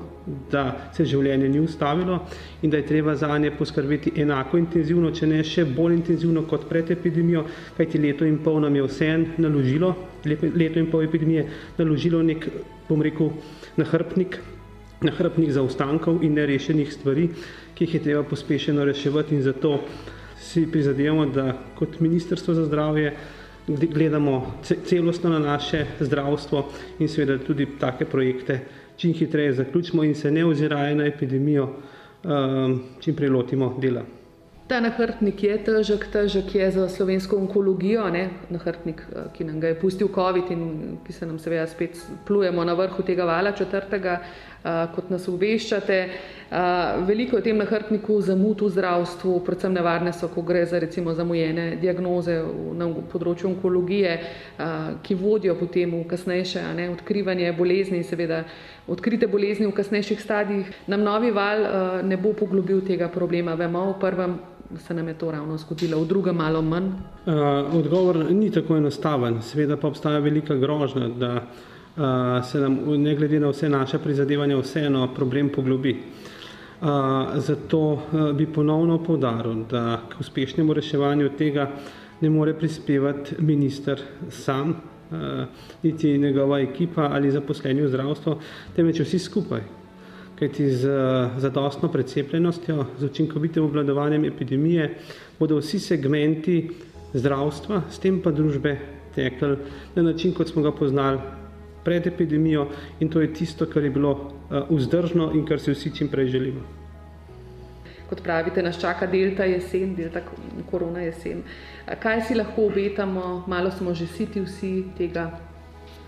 da 0.50 0.90
se 0.92 1.04
življenje 1.04 1.48
ni 1.48 1.60
ustavilo 1.60 2.18
in 2.62 2.70
da 2.70 2.76
je 2.76 2.86
treba 2.86 3.14
zanje 3.16 3.50
poskrbeti 3.56 4.12
enako 4.20 4.58
intenzivno, 4.60 5.10
če 5.10 5.26
ne 5.26 5.40
še 5.44 5.64
bolj 5.64 5.96
intenzivno 5.96 6.44
kot 6.48 6.68
pred 6.68 6.90
epidemijo, 6.92 7.46
kajti 7.76 8.02
leto 8.04 8.28
in 8.28 8.38
pol 8.44 8.60
nam 8.60 8.76
je 8.76 8.84
vse 8.84 9.10
naložilo, 9.38 9.94
leto 10.28 10.78
in 10.78 10.90
pol 10.92 11.08
epidemije 11.08 11.48
naložilo 11.78 12.22
nek, 12.22 12.48
bom 12.88 13.02
rekel, 13.02 13.32
nahrbnik, 13.80 14.42
nahrbnik 15.02 15.56
zaostankov 15.56 16.20
in 16.22 16.36
nerešenih 16.36 16.92
stvari, 16.92 17.30
ki 17.74 17.86
jih 17.86 17.94
je 17.96 18.08
treba 18.10 18.28
pospešeno 18.28 18.84
reševati 18.84 19.40
in 19.40 19.42
zato 19.42 19.78
si 20.36 20.66
prizadevamo, 20.68 21.30
da 21.32 21.54
kot 21.78 22.00
Ministrstvo 22.00 22.54
za 22.54 22.66
zdravje 22.68 23.16
gledamo 23.66 24.54
celostno 24.84 25.30
na 25.30 25.38
naše 25.38 25.86
zdravstvo 26.00 26.68
in 26.98 27.08
seveda 27.08 27.44
tudi 27.44 27.66
take 27.80 28.04
projekte 28.04 28.60
čim 28.96 29.12
hitreje 29.12 29.52
zaključimo 29.52 30.04
in 30.04 30.14
se 30.14 30.30
ne 30.30 30.44
oziraje 30.44 30.94
na 30.94 31.06
epidemijo, 31.06 31.68
čim 33.00 33.16
prej 33.16 33.28
lotimo 33.28 33.78
dela. 33.80 34.02
Ta 34.66 34.78
nahrbtnik 34.80 35.42
je 35.42 35.56
težek, 35.64 36.06
težek 36.12 36.54
je 36.54 36.70
za 36.70 36.88
slovensko 36.88 37.36
onkologijo, 37.36 38.06
ne? 38.10 38.28
nahrbtnik, 38.50 39.02
ki 39.34 39.44
nam 39.44 39.60
ga 39.60 39.72
je 39.72 39.78
pustil 39.80 40.08
COVID 40.14 40.50
in 40.54 40.62
ki 41.06 41.12
se 41.12 41.26
nam 41.26 41.38
seveda 41.38 41.66
spet 41.66 41.98
plujemo 42.26 42.64
na 42.64 42.76
vrhu 42.78 43.02
tega 43.02 43.26
vala 43.28 43.52
četrtega, 43.52 44.20
kot 44.62 45.10
nas 45.10 45.28
obveščate. 45.28 45.98
Veliko 47.08 47.38
je 47.38 47.46
tem 47.46 47.56
nahrbtniku 47.56 48.18
zamud 48.20 48.60
v 48.60 48.68
zdravstvu, 48.74 49.38
predvsem 49.46 49.72
nevarne 49.72 50.12
so, 50.12 50.28
ko 50.28 50.44
gre 50.44 50.66
za 50.68 50.78
recimo 50.82 51.14
zamujene 51.16 51.78
diagnoze 51.80 52.36
na 52.76 52.90
področju 53.12 53.48
onkologije, 53.54 54.12
ki 55.02 55.16
vodijo 55.16 55.56
potem 55.56 55.96
v 55.96 56.04
kasnejše 56.12 56.62
ne, 56.76 56.90
odkrivanje 56.92 57.54
bolezni, 57.56 58.04
seveda 58.04 58.44
odkrite 58.86 59.30
bolezni 59.32 59.66
v 59.66 59.74
kasnejših 59.80 60.20
stadijih. 60.20 60.70
Nam 60.92 61.02
novi 61.08 61.32
val 61.32 61.66
ne 62.04 62.20
bo 62.20 62.36
poglobil 62.36 62.84
tega 62.84 63.08
problema, 63.08 63.56
vemo 63.56 63.88
v 63.94 64.00
prvem 64.04 64.40
se 64.78 64.94
nam 64.94 65.08
je 65.08 65.14
to 65.14 65.30
ravno 65.30 65.56
zgodilo, 65.56 66.00
v 66.00 66.08
drugem 66.08 66.36
malo 66.36 66.62
manj? 66.62 66.92
Odgovor 67.76 68.16
ni 68.30 68.50
tako 68.50 68.76
enostaven, 68.76 69.42
seveda 69.42 69.76
pa 69.76 69.88
obstaja 69.88 70.18
velika 70.18 70.54
grožnja, 70.54 71.08
da 71.08 71.32
se 72.44 72.60
nam 72.60 72.78
ne 73.02 73.14
glede 73.14 73.40
na 73.40 73.50
vse 73.50 73.68
naše 73.68 73.98
prizadevanja 73.98 74.56
vseeno 74.56 75.08
problem 75.14 75.48
poglobi. 75.48 75.96
Zato 77.34 78.02
bi 78.34 78.46
ponovno 78.46 78.98
poudaril, 79.04 79.64
da 79.70 80.00
k 80.08 80.20
uspešnemu 80.20 80.72
reševanju 80.72 81.28
tega 81.38 81.70
ne 82.20 82.30
more 82.30 82.54
prispevati 82.54 83.34
minister 83.38 84.00
sam, 84.30 84.74
niti 85.82 86.18
njegova 86.18 86.60
ekipa 86.60 87.08
ali 87.12 87.30
zaposleni 87.30 87.82
v 87.82 87.88
zdravstvu, 87.88 88.36
temveč 88.76 89.00
vsi 89.00 89.18
skupaj. 89.18 89.60
Kajti 90.38 90.70
z 90.70 90.88
zadostno 91.38 91.88
precepljenostjo, 91.88 92.86
z 92.98 93.04
učinkovitim 93.04 93.64
obvladovanjem 93.64 94.24
epidemije 94.24 94.88
bodo 95.38 95.60
vsi 95.60 95.78
segmenti 95.78 96.70
zdravstva, 97.14 97.82
s 97.90 97.98
tem 97.98 98.18
pa 98.22 98.30
družbe 98.30 98.78
tekli 99.14 99.56
na 99.94 100.02
način, 100.02 100.34
kot 100.34 100.48
smo 100.48 100.62
ga 100.62 100.72
poznali 100.72 101.20
pred 101.84 102.06
epidemijo 102.06 102.68
in 103.00 103.08
to 103.08 103.20
je 103.20 103.32
tisto, 103.34 103.66
kar 103.66 103.84
je 103.84 103.90
bilo 103.90 104.32
vzdržno 104.70 105.32
in 105.34 105.46
kar 105.46 105.60
si 105.60 105.74
vsi 105.74 105.90
čim 105.96 106.08
prej 106.08 106.28
želimo. 106.28 106.60
Kot 108.10 108.20
pravite, 108.22 108.62
nas 108.62 108.80
čaka 108.80 109.06
delta 109.06 109.44
jesen, 109.44 109.94
delta 109.96 110.20
korona 110.70 111.00
jesen. 111.00 111.42
Kaj 112.02 112.22
si 112.28 112.34
lahko 112.34 112.66
obetamo, 112.66 113.44
malo 113.46 113.70
smo 113.70 113.94
že 113.94 114.06
siti 114.06 114.40
vsi 114.40 114.84
tega? 114.98 115.30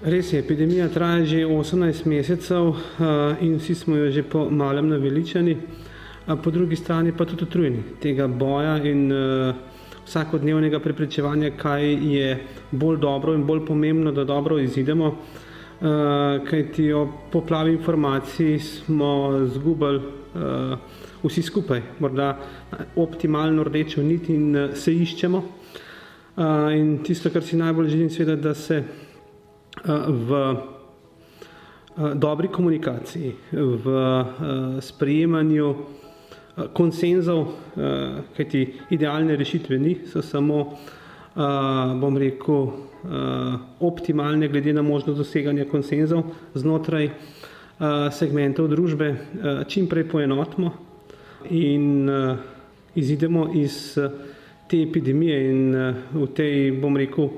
Res 0.05 0.33
je, 0.33 0.39
epidemija 0.39 0.89
traja 0.89 1.25
že 1.25 1.47
18 1.47 2.07
mesecev 2.07 2.75
in 3.41 3.57
vsi 3.57 3.75
smo 3.75 3.97
jo 3.97 4.11
že 4.11 4.23
po 4.23 4.51
malem 4.51 4.89
naveličani, 4.89 5.57
po 6.43 6.51
drugi 6.51 6.77
strani 6.77 7.13
pa 7.17 7.25
tudi 7.25 7.45
utrujeni 7.45 7.83
tega 8.01 8.27
boja 8.29 8.77
in 8.85 9.09
vsakodnevnega 10.05 10.81
preprečevanja, 10.85 11.51
kaj 11.57 11.89
je 11.89 12.37
bolj 12.71 12.99
dobro 13.01 13.35
in 13.35 13.47
bolj 13.47 13.65
pomembno, 13.67 14.13
da 14.13 14.25
dobro 14.25 14.59
izidemo. 14.59 15.15
Kajti 15.81 16.93
ob 16.93 17.09
poplavi 17.33 17.73
informacij 17.73 18.59
smo 18.59 19.33
zgubili 19.47 20.01
vsi 21.25 21.43
skupaj, 21.43 21.83
morda 21.99 22.39
optimalno 22.97 23.65
rdečo 23.65 24.03
nit 24.03 24.29
in 24.29 24.71
se 24.75 24.93
iščemo. 24.93 25.43
In 26.75 26.99
tisto, 27.07 27.31
kar 27.31 27.43
si 27.43 27.57
najbolj 27.57 27.89
želim, 27.89 28.11
seveda, 28.11 28.37
da 28.37 28.55
se 28.55 28.83
v 30.29 30.41
dobri 32.15 32.49
komunikaciji, 32.49 33.35
v 33.53 33.95
sprejemanju 34.83 35.75
konsenzov, 36.75 37.47
kajti 38.37 38.65
idealne 38.91 39.37
rešitve 39.37 39.79
ni, 39.79 39.97
so 40.07 40.23
samo, 40.23 40.79
bom 42.01 42.17
rekel, 42.17 42.69
optimalne 43.81 44.49
glede 44.49 44.73
na 44.73 44.83
možnost 44.83 45.19
doseganja 45.19 45.65
konsenzov 45.65 46.23
znotraj 46.55 47.11
segmentov 48.15 48.69
družbe, 48.71 49.09
čim 49.69 49.89
prej 49.91 50.07
poenotimo 50.09 50.71
in 51.51 52.09
izidemo 52.95 53.49
iz 53.55 53.99
te 54.71 54.81
epidemije 54.83 55.39
in 55.51 55.75
v 56.15 56.29
tej, 56.35 56.71
bom 56.81 56.97
rekel, 56.97 57.29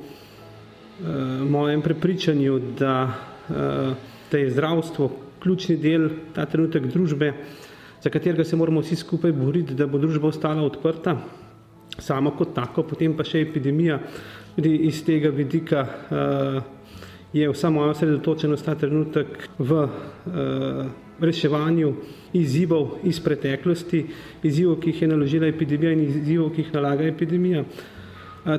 mojem 1.49 1.83
prepričanju, 1.83 2.61
da, 2.79 2.95
da 4.31 4.39
je 4.39 4.51
zdravstvo 4.51 5.11
ključni 5.41 5.77
del 5.77 6.09
ta 6.35 6.47
trenutek 6.47 6.87
družbe, 6.93 7.33
za 8.03 8.11
katerega 8.11 8.45
se 8.45 8.57
moramo 8.57 8.81
vsi 8.81 8.97
skupaj 8.97 9.33
boriti, 9.33 9.75
da 9.75 9.87
bo 9.87 9.99
družba 9.99 10.29
ostala 10.29 10.63
odprta, 10.63 11.17
samo 11.99 12.31
kot 12.37 12.55
tako, 12.55 12.83
potem 12.83 13.15
pa 13.17 13.25
še 13.25 13.43
epidemija, 13.47 13.99
tudi 14.57 14.75
iz 14.89 15.03
tega 15.05 15.31
vidika 15.35 15.87
je 17.33 17.49
vsa 17.51 17.71
moja 17.71 17.91
osredotočenost 17.91 18.65
ta 18.65 18.75
trenutek 18.75 19.49
v 19.59 19.89
reševanju 21.21 21.93
izzivov 22.33 22.99
iz 23.05 23.21
preteklosti, 23.21 24.05
izzivov, 24.43 24.79
ki 24.81 24.93
jih 24.93 25.03
je 25.03 25.09
naložila 25.09 25.49
epidemija 25.49 25.93
in 25.93 26.05
izzivov, 26.07 26.53
ki 26.55 26.65
jih 26.65 26.75
nalaga 26.75 27.07
epidemija. 27.09 27.65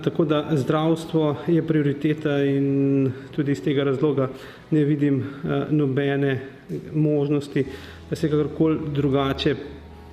Tako 0.04 0.26
da 0.28 0.42
zdravstvo 0.52 1.36
je 1.48 1.62
prioriteta 1.64 2.42
in 2.44 3.12
tudi 3.32 3.52
iz 3.56 3.62
tega 3.64 3.86
razloga 3.88 4.28
ne 4.72 4.84
vidim 4.84 5.24
nobene 5.70 6.40
možnosti, 6.94 7.64
da 8.10 8.16
se 8.16 8.30
kakorkoli 8.30 8.80
drugače 8.94 9.56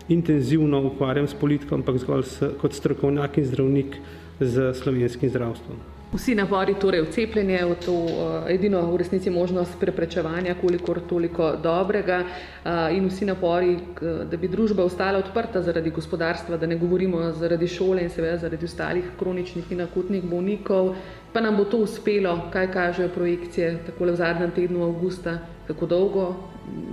intenzivno 0.09 0.83
ukvarjam 0.87 1.29
s 1.29 1.35
politiko, 1.35 1.75
ampak 1.75 1.99
zgolj 1.99 2.25
kot 2.61 2.73
strokovnjak 2.73 3.39
in 3.39 3.45
zdravnik 3.45 3.99
s 4.41 4.79
slovenskim 4.83 5.31
zdravstvom. 5.31 5.94
Vsi 6.15 6.35
napori 6.39 6.77
torej 6.79 7.03
v 7.03 7.11
cepljenje, 7.11 7.59
v 7.67 7.75
to 7.83 7.95
uh, 8.07 8.47
edino 8.47 8.79
v 8.87 9.03
resnici 9.03 9.31
možnost 9.35 9.75
preprečevanja, 9.81 10.55
kolikor 10.61 11.01
toliko 11.11 11.57
dobrega 11.59 12.21
uh, 12.23 12.95
in 12.95 13.09
vsi 13.11 13.27
napori, 13.27 13.75
k, 13.99 14.13
da 14.31 14.39
bi 14.39 14.47
družba 14.47 14.85
ostala 14.87 15.19
odprta 15.19 15.59
zaradi 15.63 15.91
gospodarstva, 15.91 16.55
da 16.57 16.71
ne 16.71 16.79
govorimo 16.79 17.33
zaradi 17.35 17.67
šole 17.67 18.05
in 18.07 18.15
seveda 18.15 18.37
zaradi 18.47 18.71
ostalih 18.71 19.09
kroničnih 19.19 19.73
in 19.75 19.83
akutnih 19.83 20.23
bolnikov, 20.23 20.93
pa 21.33 21.43
nam 21.43 21.59
bo 21.59 21.65
to 21.67 21.83
uspelo, 21.83 22.37
kaj 22.55 22.71
kažejo 22.71 23.11
projekcije 23.11 23.73
tako 23.87 24.07
v 24.07 24.15
zadnjem 24.15 24.53
tednu 24.55 24.85
avgusta, 24.87 25.41
kako 25.67 25.87
dolgo 25.87 26.29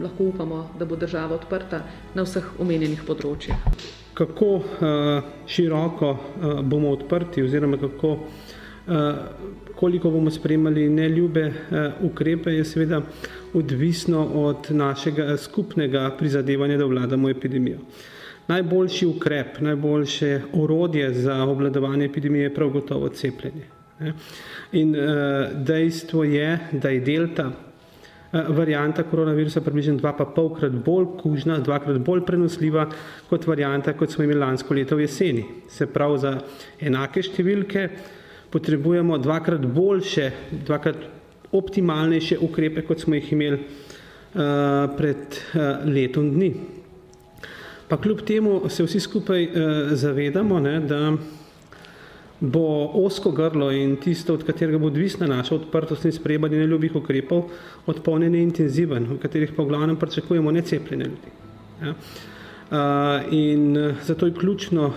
lahko 0.01 0.32
upamo, 0.34 0.63
da 0.80 0.86
bo 0.86 0.98
država 0.98 1.38
odprta 1.38 1.84
na 2.18 2.25
vseh 2.25 2.58
omenjenih 2.58 3.06
področjih. 3.06 3.54
Kako 4.18 4.50
uh, 4.56 5.30
široko 5.46 6.10
uh, 6.10 6.66
bomo 6.66 6.90
odprti 6.98 7.46
oziroma 7.46 7.78
kako 7.78 8.18
Eh, 8.18 8.50
koliko 9.75 10.09
bomo 10.09 10.31
spremljali 10.31 10.89
neljube 10.89 11.41
eh, 11.41 11.91
ukrepe, 12.01 12.51
je 12.53 12.65
seveda 12.65 13.01
odvisno 13.53 14.25
od 14.25 14.67
našega 14.69 15.38
skupnega 15.38 16.11
prizadevanja, 16.17 16.77
da 16.77 16.85
vladamo 16.85 17.29
epidemijo. 17.29 17.77
Najboljši 18.47 19.05
ukrep, 19.05 19.59
najboljše 19.59 20.41
orodje 20.53 21.13
za 21.13 21.43
obvladovanje 21.43 22.05
epidemije 22.05 22.43
je 22.43 22.53
prav 22.53 22.69
gotovo 22.69 23.09
cepljenje. 23.09 23.65
In 24.71 24.95
eh, 24.95 25.50
dejstvo 25.55 26.23
je, 26.23 26.59
da 26.71 26.89
je 26.89 27.00
delta 27.00 27.51
varianta 28.31 29.03
koronavirusa 29.03 29.61
približno 29.61 29.97
dva 30.00 30.13
pa 30.17 30.25
polkrat 30.25 30.71
bolj 30.71 31.05
kužna, 31.19 31.57
dvakrat 31.59 31.97
bolj 32.00 32.21
prenosljiva 32.25 32.85
kot 33.29 33.47
varianta, 33.47 33.93
kot 33.93 34.11
smo 34.11 34.23
imeli 34.23 34.39
lansko 34.39 34.73
leto 34.73 34.95
v 34.95 35.01
jeseni. 35.01 35.45
Se 35.69 35.85
pravi 35.85 36.19
za 36.19 36.38
enake 36.79 37.23
številke, 37.23 37.89
potrebujemo 38.51 39.17
dvakrat 39.17 39.65
boljše, 39.65 40.31
dvakrat 40.65 40.96
optimalnejše 41.51 42.38
ukrepe, 42.39 42.81
kot 42.81 43.00
smo 43.00 43.15
jih 43.15 43.34
imeli 43.34 43.58
uh, 43.58 44.41
pred 44.98 45.17
uh, 45.17 45.86
letom 45.86 46.31
dni. 46.34 46.53
Pa 47.88 47.98
kljub 47.98 48.22
temu 48.27 48.62
se 48.70 48.84
vsi 48.84 49.00
skupaj 49.00 49.43
uh, 49.43 49.51
zavedamo, 49.91 50.60
ne, 50.60 50.79
da 50.79 51.13
bo 52.41 52.91
osko 53.03 53.31
grlo 53.31 53.70
in 53.72 53.96
tisto, 54.01 54.34
od 54.34 54.43
katerega 54.43 54.79
bo 54.81 54.88
odvisna 54.89 55.27
naša 55.27 55.55
odprtost 55.55 56.05
in 56.05 56.15
sprejemanje 56.15 56.58
neljubih 56.58 56.96
ukrepov, 56.96 57.51
odpolnjen 57.86 58.36
in 58.36 58.50
intenziven, 58.50 59.05
v 59.13 59.20
katerih 59.22 59.53
pa 59.55 59.63
v 59.63 59.70
glavnem 59.70 60.00
pričakujemo 60.00 60.51
necepljene 60.51 61.05
ljudi. 61.05 61.36
Ja. 61.81 61.93
In 63.31 63.93
zato 64.08 64.25
je 64.25 64.34
ključno, 64.34 64.93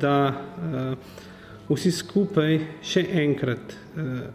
da 0.00 0.34
vsi 1.68 1.92
skupaj 1.92 2.58
še 2.82 3.04
enkrat 3.22 3.72
eh, 3.72 4.28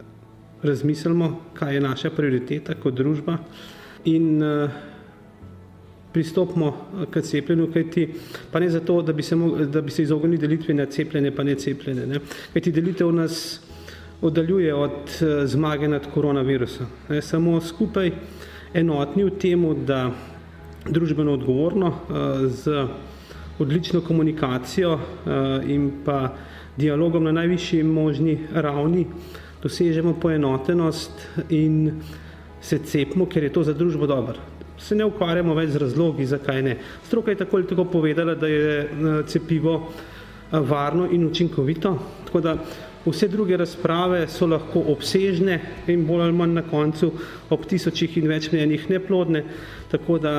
razmislimo, 0.63 1.29
kaj 1.53 1.75
je 1.75 1.81
naša 1.81 2.09
prioriteta 2.15 2.75
kot 2.79 2.95
družba 2.95 3.37
in 4.05 4.43
eh, 4.43 4.81
pristopimo 6.13 6.67
eh, 6.67 7.05
k 7.11 7.21
cepljenju, 7.21 7.67
kajti 7.73 8.07
pa 8.51 8.59
ne 8.59 8.69
zato, 8.69 9.01
da 9.01 9.13
bi 9.13 9.23
se, 9.23 9.35
da 9.65 9.81
bi 9.81 9.91
se 9.91 10.03
izognili 10.03 10.37
delitvi 10.37 10.73
na 10.73 10.85
cepljene 10.85 11.35
pa 11.35 11.43
ne 11.43 11.55
cepljene, 11.55 12.05
ne? 12.07 12.19
kajti 12.53 12.71
delitev 12.71 13.11
nas 13.11 13.59
oddaljuje 14.21 14.75
od 14.75 14.91
eh, 15.21 15.47
zmage 15.47 15.87
nad 15.87 16.07
koronavirusom. 16.13 16.87
Ne? 17.09 17.21
Samo 17.21 17.61
skupaj 17.61 18.11
enotni 18.73 19.23
v 19.23 19.33
temu, 19.39 19.73
da 19.73 20.11
družbeno 20.89 21.33
odgovorno 21.33 21.87
eh, 21.87 22.47
z 22.47 22.85
odlično 23.63 24.01
komunikacijo 24.01 24.93
eh, 24.93 25.71
in 25.71 25.91
pa 26.05 26.33
dialogom 26.77 27.23
na 27.23 27.31
najvišji 27.31 27.83
možni 27.83 28.37
ravni 28.53 29.05
dosežemo 29.63 30.13
poenotenost 30.21 31.27
in 31.49 32.01
se 32.61 32.79
cepimo, 32.79 33.25
ker 33.25 33.43
je 33.43 33.53
to 33.53 33.63
za 33.63 33.73
družbo 33.73 34.07
dobro. 34.07 34.39
Se 34.79 34.95
ne 34.95 35.05
ukvarjamo 35.05 35.55
več 35.55 35.75
z 35.75 35.83
razlogi, 35.83 36.25
zakaj 36.27 36.63
ne. 36.63 36.77
Stroka 37.07 37.31
je 37.31 37.39
tako 37.39 37.57
ali 37.57 37.67
tako 37.67 37.85
povedala, 37.85 38.35
da 38.35 38.47
je 38.47 38.79
eh, 38.81 39.21
cepivo 39.27 39.77
eh, 39.83 40.59
varno 40.59 41.07
in 41.11 41.27
učinkovito, 41.27 41.97
tako 42.25 42.41
da 42.41 42.57
vse 43.05 43.27
druge 43.27 43.57
razprave 43.57 44.27
so 44.31 44.47
lahko 44.47 44.83
obsežne 44.91 45.59
in 45.87 46.05
bolj 46.07 46.27
ali 46.27 46.35
manj 46.35 46.53
na 46.59 46.63
koncu 46.67 47.11
ob 47.51 47.65
tisočih 47.67 48.17
in 48.17 48.27
več 48.31 48.51
mnenjih 48.51 48.89
neplodne, 48.89 49.43
tako 49.91 50.17
da 50.23 50.35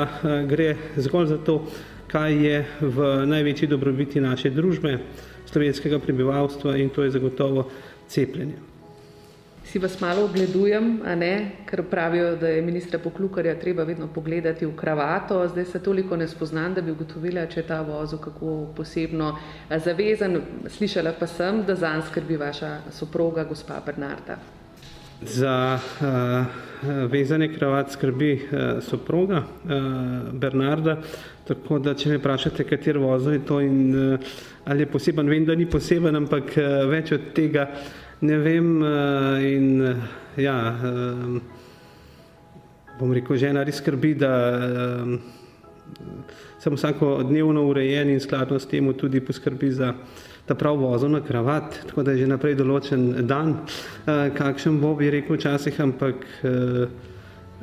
gre 0.48 0.70
zgolj 0.96 1.26
za 1.34 1.38
to, 1.44 1.58
kaj 2.14 2.46
je 2.46 2.58
v 2.80 3.26
največji 3.26 3.66
dobrobiti 3.66 4.20
naše 4.22 4.52
družbe 4.54 4.98
slovenskega 5.50 5.98
prebivalstva 5.98 6.76
in 6.78 6.92
to 6.94 7.02
je 7.02 7.10
zagotovo 7.10 7.66
cepljenje. 8.06 8.60
Si 9.64 9.80
vas 9.82 9.96
malo 10.00 10.28
ogledujem, 10.28 11.00
a 11.08 11.14
ne, 11.18 11.64
ker 11.66 11.82
pravijo, 11.90 12.36
da 12.36 12.48
je 12.52 12.62
ministra 12.62 12.98
Poklukarja 13.02 13.56
treba 13.58 13.82
vedno 13.82 14.06
pogledati 14.06 14.66
v 14.66 14.76
kravato, 14.76 15.40
zdaj 15.48 15.64
se 15.64 15.82
toliko 15.82 16.16
ne 16.16 16.28
spoznam, 16.28 16.74
da 16.74 16.82
bi 16.82 16.92
ugotovila, 16.92 17.46
če 17.50 17.60
je 17.60 17.66
ta 17.66 17.80
vozil 17.82 18.20
kako 18.22 18.68
posebno 18.76 19.32
zavezan. 19.70 20.42
Slišala 20.68 21.16
pa 21.18 21.26
sem, 21.26 21.64
da 21.66 21.74
zanj 21.74 22.04
skrbi 22.12 22.36
vaša 22.36 22.76
soproga, 22.92 23.48
gospa 23.48 23.80
Bernarda. 23.86 24.38
Za 25.22 25.78
uh, 26.00 26.46
vezanje 27.10 27.48
kravat 27.54 27.92
skrbi 27.92 28.32
uh, 28.34 28.82
soproga 28.82 29.42
uh, 29.64 29.70
Bernarda, 30.32 30.98
tako 31.46 31.78
da 31.78 31.94
če 31.94 32.08
me 32.10 32.18
vprašate, 32.18 32.64
kater 32.68 32.98
vozil 32.98 33.38
je 33.38 33.44
to 33.46 33.60
in 33.60 33.78
uh, 33.94 34.32
ali 34.64 34.84
je 34.84 34.90
poseben, 34.90 35.28
vem, 35.28 35.44
da 35.44 35.54
ni 35.54 35.66
poseben, 35.70 36.16
ampak 36.16 36.56
uh, 36.56 36.64
več 36.90 37.12
od 37.16 37.30
tega 37.36 37.68
ne 38.20 38.38
vem 38.38 38.70
uh, 38.82 39.44
in 39.44 39.80
uh, 39.80 40.04
ja, 40.40 40.58
uh, 40.74 41.38
bom 42.98 43.12
rekel, 43.12 43.36
žena 43.40 43.64
res 43.64 43.80
skrbi, 43.80 44.14
da 44.18 44.34
uh, 44.58 45.16
sem 46.58 46.74
vsako 46.74 47.22
dnevno 47.28 47.66
urejen 47.68 48.08
in 48.10 48.20
skladno 48.20 48.58
s 48.58 48.66
temu 48.66 48.92
tudi 48.92 49.20
poskrbi 49.20 49.70
za 49.70 49.92
ta 50.46 50.54
prav 50.54 50.76
vozil 50.76 51.08
na 51.10 51.20
kravat, 51.24 51.80
tako 51.88 52.02
da 52.02 52.12
je 52.12 52.24
že 52.24 52.30
naprej 52.30 52.58
določen 52.60 53.26
dan, 53.26 53.56
uh, 54.04 54.28
kakšen 54.34 54.80
bo, 54.80 54.94
bi 54.98 55.10
rekel 55.10 55.38
včasih, 55.38 55.80
ampak 55.80 56.26
uh, 56.44 57.12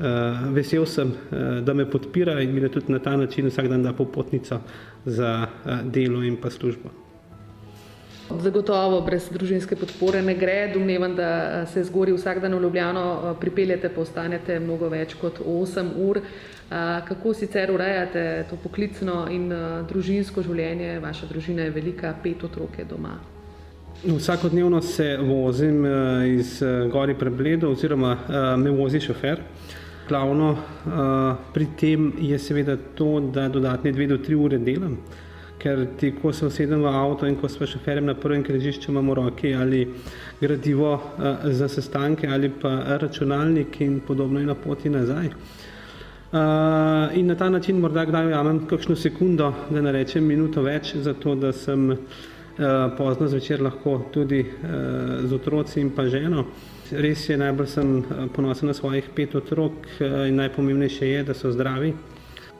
Uh, 0.02 0.48
vesel 0.56 0.86
sem, 0.88 1.12
uh, 1.12 1.60
da 1.62 1.76
me 1.78 1.84
podpira 1.86 2.40
in 2.42 2.56
mi 2.56 2.70
tudi 2.72 2.90
na 2.90 3.00
ta 3.00 3.12
način 3.20 3.52
vsak 3.52 3.68
dan 3.68 3.84
da 3.84 3.92
popotnico 3.94 4.62
za 5.06 5.46
uh, 5.46 5.82
delo 5.84 6.24
in 6.24 6.40
pa 6.42 6.50
službo. 6.50 6.90
Zagotovo 8.40 9.02
brez 9.02 9.28
družinske 9.34 9.76
podpore 9.76 10.22
ne 10.22 10.36
gre. 10.36 10.72
Domnevam, 10.74 11.16
da 11.16 11.66
se 11.66 11.84
zgori 11.84 12.14
vsak 12.16 12.40
dan 12.42 12.56
v 12.56 12.62
Ljubljano, 12.64 13.36
pripeljete 13.40 13.90
pa 13.90 14.02
ostanete 14.02 14.60
mnogo 14.60 14.90
več 14.90 15.14
kot 15.20 15.40
8 15.44 15.92
ur. 15.98 16.22
Kako 17.08 17.34
sicer 17.34 17.72
urejate 17.72 18.46
to 18.50 18.56
poklicno 18.64 19.26
in 19.30 19.50
družinsko 19.90 20.42
življenje? 20.46 21.00
Vaša 21.04 21.28
družina 21.28 21.68
je 21.68 21.76
velika, 21.76 22.14
pet 22.24 22.44
otroke 22.44 22.86
doma. 22.88 23.18
Vsakodnevno 24.02 24.82
se 24.82 25.18
vozim 25.18 25.84
iz 26.38 26.62
Gori 26.92 27.14
Prebledo 27.14 27.70
oziroma 27.76 28.16
me 28.58 28.72
vozi 28.72 29.00
šofer. 29.04 29.44
Glavno 30.10 30.56
pri 31.54 31.68
tem 31.80 32.14
je 32.20 32.40
seveda 32.40 32.78
to, 32.96 33.20
da 33.32 33.50
dodatne 33.50 33.92
dve 33.92 34.08
do 34.08 34.18
tri 34.18 34.36
ure 34.36 34.58
delam, 34.58 34.98
ker 35.62 35.86
ti, 35.98 36.12
ko 36.22 36.34
se 36.34 36.46
usedem 36.46 36.82
v 36.82 36.90
avto 36.90 37.28
in 37.30 37.36
ko 37.38 37.50
s 37.50 37.58
šoferjem 37.58 38.06
na 38.06 38.16
prvem 38.16 38.44
križišču 38.44 38.92
imamo 38.92 39.14
roke 39.14 39.54
ali 39.54 39.88
gradivo 40.42 41.00
za 41.44 41.68
sestanke 41.68 42.28
ali 42.28 42.50
pa 42.50 42.98
računalnik 43.02 43.82
in 43.82 44.00
podobno 44.00 44.40
in 44.40 44.48
na 44.48 44.56
poti 44.56 44.90
nazaj. 44.90 45.30
In 47.14 47.28
na 47.28 47.36
ta 47.36 47.50
način 47.50 47.80
morda 47.80 48.06
kdaj 48.06 48.28
ujamem 48.28 48.66
kakšno 48.68 48.96
sekundo, 48.96 49.54
da 49.70 49.82
ne 49.82 49.92
rečem 49.92 50.26
minuto 50.26 50.62
več, 50.62 50.96
zato 50.96 51.36
da 51.36 51.52
sem 51.52 51.98
pozno 52.98 53.28
zvečer 53.28 53.62
lahko 53.62 54.00
tudi 54.14 54.46
z 55.24 55.34
otroci 55.34 55.82
in 55.82 55.90
pa 55.96 56.08
ženo 56.08 56.46
res 56.92 57.24
je, 57.30 57.38
najbolj 57.40 57.68
sem 57.72 57.92
ponosen 58.36 58.68
na 58.68 58.74
svojih 58.76 59.10
pet 59.16 59.36
otrok 59.36 59.88
eh, 60.00 60.28
in 60.30 60.36
najpomembnejše 60.36 61.08
je, 61.08 61.24
da 61.24 61.34
so 61.34 61.52
zdravi. 61.52 61.94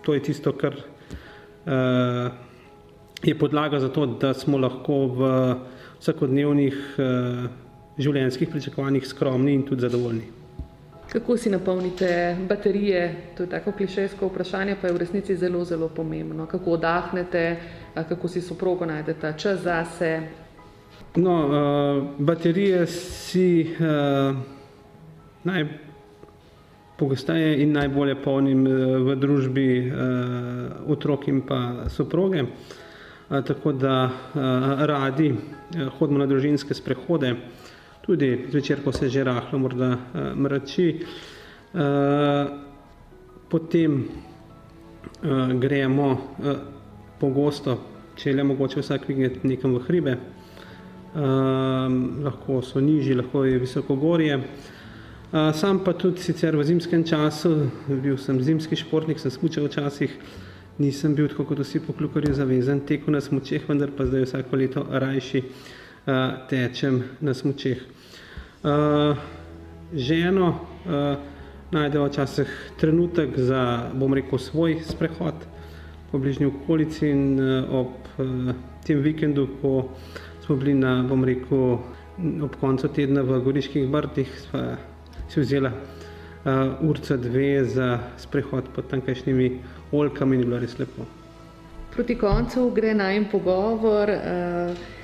To 0.02 0.14
je 0.14 0.24
tisto, 0.24 0.54
kar 0.58 0.74
uh, 0.74 2.32
je 3.24 3.40
podlaga 3.40 3.80
za 3.80 3.90
to, 3.90 4.06
da 4.06 4.34
smo 4.34 4.58
lahko 4.58 5.08
v 5.08 5.56
vsakodnevnih 6.00 6.96
uh, 6.98 7.50
življenjskih 7.98 8.50
pričakovanjih 8.50 9.08
skromni 9.08 9.54
in 9.54 9.64
tudi 9.64 9.82
zadovoljni. 9.82 10.22
Kako 11.12 11.38
si 11.38 11.50
napolnite 11.52 12.38
baterije? 12.50 13.16
To 13.38 13.44
je 13.44 13.50
tako 13.50 13.72
klišejsko 13.78 14.28
vprašanje, 14.32 14.76
pa 14.82 14.88
je 14.88 14.94
v 14.94 14.98
resnici 15.04 15.36
zelo, 15.36 15.66
zelo 15.66 15.90
pomembno. 15.90 16.46
Kako 16.48 16.72
odahnete, 16.80 17.58
kako 17.94 18.28
si 18.28 18.42
soprogo 18.42 18.86
najdete 18.86 19.34
čas 19.38 19.60
zase, 19.60 20.22
No, 21.16 21.34
uh, 21.44 21.52
baterije 22.20 22.88
si 22.88 23.68
uh, 23.68 23.76
najpogosteje 25.44 27.64
in 27.64 27.72
najbolje 27.76 28.16
polnim 28.24 28.68
uh, 28.68 28.74
v 29.10 29.16
družbi 29.20 29.92
uh, 29.92 29.98
otrok 30.88 31.28
in 31.28 31.42
pa 31.44 31.84
soproge, 31.92 32.44
uh, 32.44 32.50
tako 33.48 33.72
da 33.72 33.96
uh, 34.06 34.42
radi 34.86 35.32
uh, 35.32 35.40
hodimo 35.98 36.20
na 36.20 36.28
družinske 36.28 36.76
sprehode, 36.76 37.36
tudi 38.04 38.48
zvečer, 38.52 38.84
ko 38.84 38.92
se 38.92 39.10
že 39.10 39.24
rahlo 39.24 39.60
morda 39.60 39.98
mrači. 40.36 41.06
Potem 43.50 43.98
gremo 45.62 46.08
pogosto, 47.20 47.78
če 48.18 48.34
le 48.34 48.44
mogoče 48.44 48.82
vsak 48.82 49.08
vikend 49.08 49.46
nekam 49.48 49.78
v 49.78 49.84
hribe, 49.86 50.16
lahko 52.26 52.62
so 52.66 52.82
nižji, 52.82 53.16
lahko 53.16 53.46
je 53.46 53.60
visokogorje. 53.62 54.40
Sam 55.32 55.80
pa 55.86 55.94
tudi 55.94 56.20
sicer 56.20 56.58
v 56.58 56.66
zimskem 56.68 57.06
času, 57.08 57.70
bil 57.88 58.18
sem 58.18 58.42
zimski 58.44 58.76
športnik, 58.76 59.20
sem 59.20 59.32
smučal 59.32 59.70
včasih, 59.70 60.18
nisem 60.82 61.14
bil 61.16 61.30
tako 61.30 61.46
kot 61.52 61.62
vsi 61.62 61.80
poklukarji 61.86 62.34
zavezan 62.34 62.82
teku 62.88 63.12
na 63.14 63.22
smučeh, 63.22 63.68
vendar 63.70 63.94
pa 63.98 64.06
zdaj 64.10 64.26
vsako 64.26 64.60
leto 64.60 64.86
rajši 64.90 65.44
tečem 66.50 67.04
na 67.22 67.34
smučeh. 67.38 67.84
Ženo 69.94 70.48
najdemo 71.72 72.08
včasih 72.08 72.50
trenutek 72.82 73.38
za, 73.38 73.92
bom 73.94 74.14
rekel, 74.14 74.40
svoj 74.40 74.80
sprehod 74.88 75.46
po 76.12 76.20
bližnji 76.20 76.50
okolici 76.50 77.10
in 77.10 77.40
ob 77.70 77.94
tem 78.84 79.00
vikendu, 79.00 79.48
ko 79.62 79.90
smo 80.46 80.58
bili 80.60 80.74
na, 80.74 81.04
bom 81.08 81.24
rekel, 81.24 81.78
ob 82.44 82.56
koncu 82.60 82.90
tedna 82.92 83.22
v 83.24 83.40
Goriških 83.46 83.88
brdih, 83.88 84.32
si 85.32 85.40
vzela 85.40 85.72
uh, 85.72 86.82
urca 86.82 87.18
dve 87.18 87.64
za 87.66 88.00
sprehod 88.18 88.74
pod 88.76 88.90
tamkajšnjimi 88.92 89.60
oljkami 89.92 90.36
in 90.36 90.42
je 90.42 90.46
bilo 90.46 90.60
res 90.60 90.78
lepo. 90.80 91.06
Proti 91.96 92.16
koncu 92.18 92.70
gre 92.76 92.94
najem 92.94 93.26
pogovor. 93.32 94.10
Uh, 94.10 95.01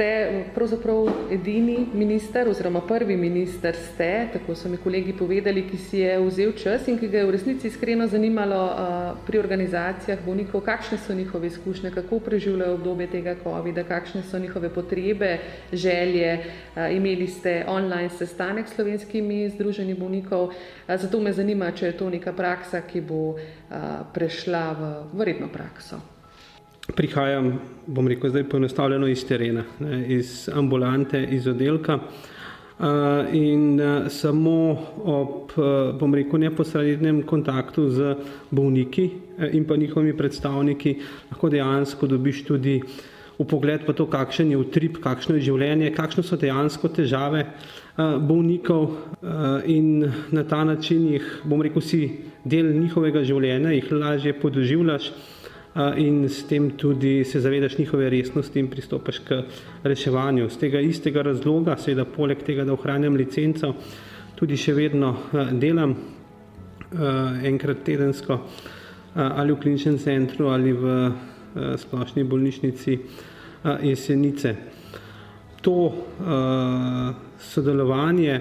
ste 0.00 0.44
pravzaprav 0.54 1.08
edini 1.30 1.86
minister 1.92 2.48
oziroma 2.48 2.80
prvi 2.80 3.16
minister 3.16 3.76
ste, 3.76 4.28
tako 4.32 4.54
so 4.54 4.68
mi 4.68 4.76
kolegi 4.76 5.12
povedali, 5.12 5.66
ki 5.68 5.76
si 5.76 5.98
je 5.98 6.14
vzel 6.24 6.52
čas 6.56 6.86
in 6.88 6.96
ki 6.98 7.08
ga 7.08 7.18
je 7.18 7.26
v 7.28 7.34
resnici 7.34 7.66
iskreno 7.68 8.06
zanimalo 8.08 8.60
uh, 8.64 9.18
pri 9.26 9.38
organizacijah 9.38 10.22
bolnikov, 10.24 10.62
kakšne 10.64 10.98
so 10.98 11.14
njihove 11.14 11.46
izkušnje, 11.46 11.90
kako 11.90 12.18
preživljajo 12.18 12.74
obdobje 12.74 13.06
tega 13.06 13.34
COVID-a, 13.42 13.84
kakšne 13.84 14.22
so 14.22 14.38
njihove 14.38 14.70
potrebe, 14.72 15.38
želje. 15.72 16.38
Uh, 16.76 16.96
imeli 16.96 17.26
ste 17.26 17.64
online 17.68 18.08
sestanek 18.08 18.68
s 18.68 18.74
slovenskimi 18.74 19.50
združenji 19.50 19.94
bolnikov, 19.94 20.44
uh, 20.44 20.96
zato 20.96 21.20
me 21.20 21.32
zanima, 21.32 21.72
če 21.72 21.86
je 21.86 21.98
to 21.98 22.08
neka 22.10 22.32
praksa, 22.32 22.80
ki 22.80 23.00
bo 23.00 23.20
uh, 23.34 23.36
prešla 24.14 24.64
v 24.72 24.88
verjetno 25.18 25.52
prakso 25.52 26.00
prihajam, 26.96 27.52
bom 27.86 28.08
rekel, 28.08 28.30
zdaj 28.30 28.48
poenostavljeno 28.48 29.06
iz 29.06 29.24
terena, 29.26 29.64
ne, 29.80 30.04
iz 30.08 30.48
ambulante, 30.54 31.22
iz 31.30 31.46
oddelka. 31.46 31.98
Uh, 32.80 32.86
in 33.36 33.80
uh, 33.80 34.06
samo 34.08 34.72
ob, 35.04 35.50
uh, 35.56 35.98
bom 36.00 36.14
rekel, 36.16 36.40
neposrednem 36.40 37.22
kontaktu 37.28 37.90
z 37.92 38.14
bolniki 38.50 39.04
uh, 39.04 39.50
in 39.52 39.66
pa 39.68 39.76
njihovimi 39.76 40.16
predstavniki 40.16 40.94
lahko 41.30 41.50
dejansko 41.52 42.06
dobiš 42.06 42.44
tudi 42.44 42.78
upogled 43.38 43.84
v 43.88 43.92
to, 43.92 44.06
kakšen 44.06 44.50
je 44.50 44.56
utrip, 44.56 44.96
kakšno 45.04 45.36
je 45.36 45.44
življenje, 45.50 45.90
kakšne 45.92 46.24
so 46.24 46.38
dejansko 46.40 46.88
težave 46.88 47.44
uh, 47.44 48.16
bolnikov 48.16 48.88
uh, 48.88 49.60
in 49.68 50.08
na 50.32 50.46
ta 50.48 50.64
način 50.64 51.04
jih, 51.12 51.28
bom 51.44 51.60
rekel, 51.60 51.84
si 51.84 52.00
del 52.44 52.72
njihovega 52.80 53.20
življenja, 53.28 53.76
jih 53.76 53.92
lažje 53.92 54.32
podoživljaš 54.40 55.12
in 55.96 56.28
s 56.28 56.42
tem 56.48 56.70
tudi 56.70 57.24
se 57.24 57.40
zavedaš 57.40 57.78
njihove 57.78 58.10
resnosti 58.10 58.58
in 58.58 58.68
pristopaš 58.68 59.18
k 59.18 59.42
reševanju. 59.82 60.48
Z 60.50 60.58
tega 60.58 60.80
istega 60.80 61.22
razloga, 61.22 61.76
seveda 61.78 62.04
poleg 62.04 62.42
tega, 62.42 62.64
da 62.64 62.72
ohranjam 62.72 63.14
licenco, 63.16 63.74
tudi 64.34 64.56
še 64.56 64.74
vedno 64.74 65.14
delam 65.52 65.94
enkrat 67.46 67.84
tedensko 67.86 68.40
ali 69.14 69.52
v 69.52 69.60
kliničnem 69.62 69.98
centru 69.98 70.48
ali 70.50 70.72
v 70.72 70.94
splošni 71.78 72.24
bolnišnici 72.24 72.98
Jesenice. 73.82 74.54
To 75.62 75.92
sodelovanje 77.38 78.40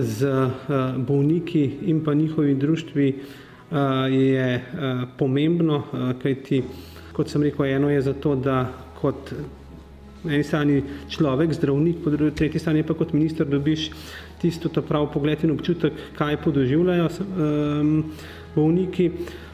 z 0.00 0.50
bolniki 1.06 1.64
in 1.88 2.04
pa 2.04 2.14
njihovi 2.14 2.54
društvi 2.54 3.08
je 4.10 4.64
pomembno, 5.18 5.82
kajti, 6.22 6.62
kot 7.12 7.30
sem 7.30 7.42
rekel, 7.42 7.66
eno 7.66 7.90
je 7.90 8.02
zato, 8.02 8.34
da 8.34 8.68
kot 9.00 9.32
na 10.24 10.34
eni 10.34 10.44
strani 10.44 10.82
človek, 11.10 11.52
zdravnik, 11.52 12.00
po 12.04 12.10
drugi 12.10 12.34
tretji 12.34 12.60
strani 12.60 12.82
pa 12.82 12.94
kot 12.94 13.12
minister 13.12 13.46
dobiš 13.46 13.90
tisto 14.40 14.68
ta 14.68 14.82
prav 14.82 15.10
pogled 15.12 15.44
in 15.44 15.52
občutek, 15.52 15.92
kaj 16.16 16.40
podoživljajo 16.44 17.08
um, 17.08 17.92
bolniki, 18.54 19.10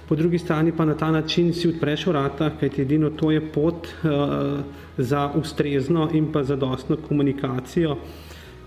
po 0.09 0.17
drugi 0.17 0.39
strani 0.39 0.73
pa 0.77 0.85
na 0.85 0.95
ta 0.95 1.11
način 1.11 1.53
si 1.55 1.69
odpreš 1.69 2.07
vrata, 2.07 2.51
kajti 2.61 2.83
edino 2.83 3.11
to 3.11 3.31
je 3.31 3.41
pot 3.41 3.87
uh, 3.87 4.61
za 4.99 5.31
ustrezno 5.35 6.09
in 6.13 6.33
pa 6.33 6.45
zadostno 6.45 6.97
komunikacijo, 7.09 7.97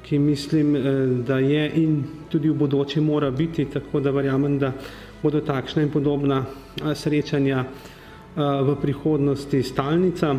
ki 0.03 0.19
mislim, 0.19 0.75
da 1.27 1.37
je 1.39 1.69
in 1.79 2.03
tudi 2.29 2.49
v 2.49 2.53
bodoče 2.53 3.01
mora 3.01 3.31
biti, 3.31 3.65
tako 3.65 3.99
da 3.99 4.11
verjamem, 4.11 4.57
da 4.59 4.73
bodo 5.23 5.39
takšna 5.41 5.81
in 5.81 5.89
podobna 5.89 6.43
srečanja 6.95 7.63
v 8.35 8.75
prihodnosti 8.81 9.63
stalnica. 9.63 10.35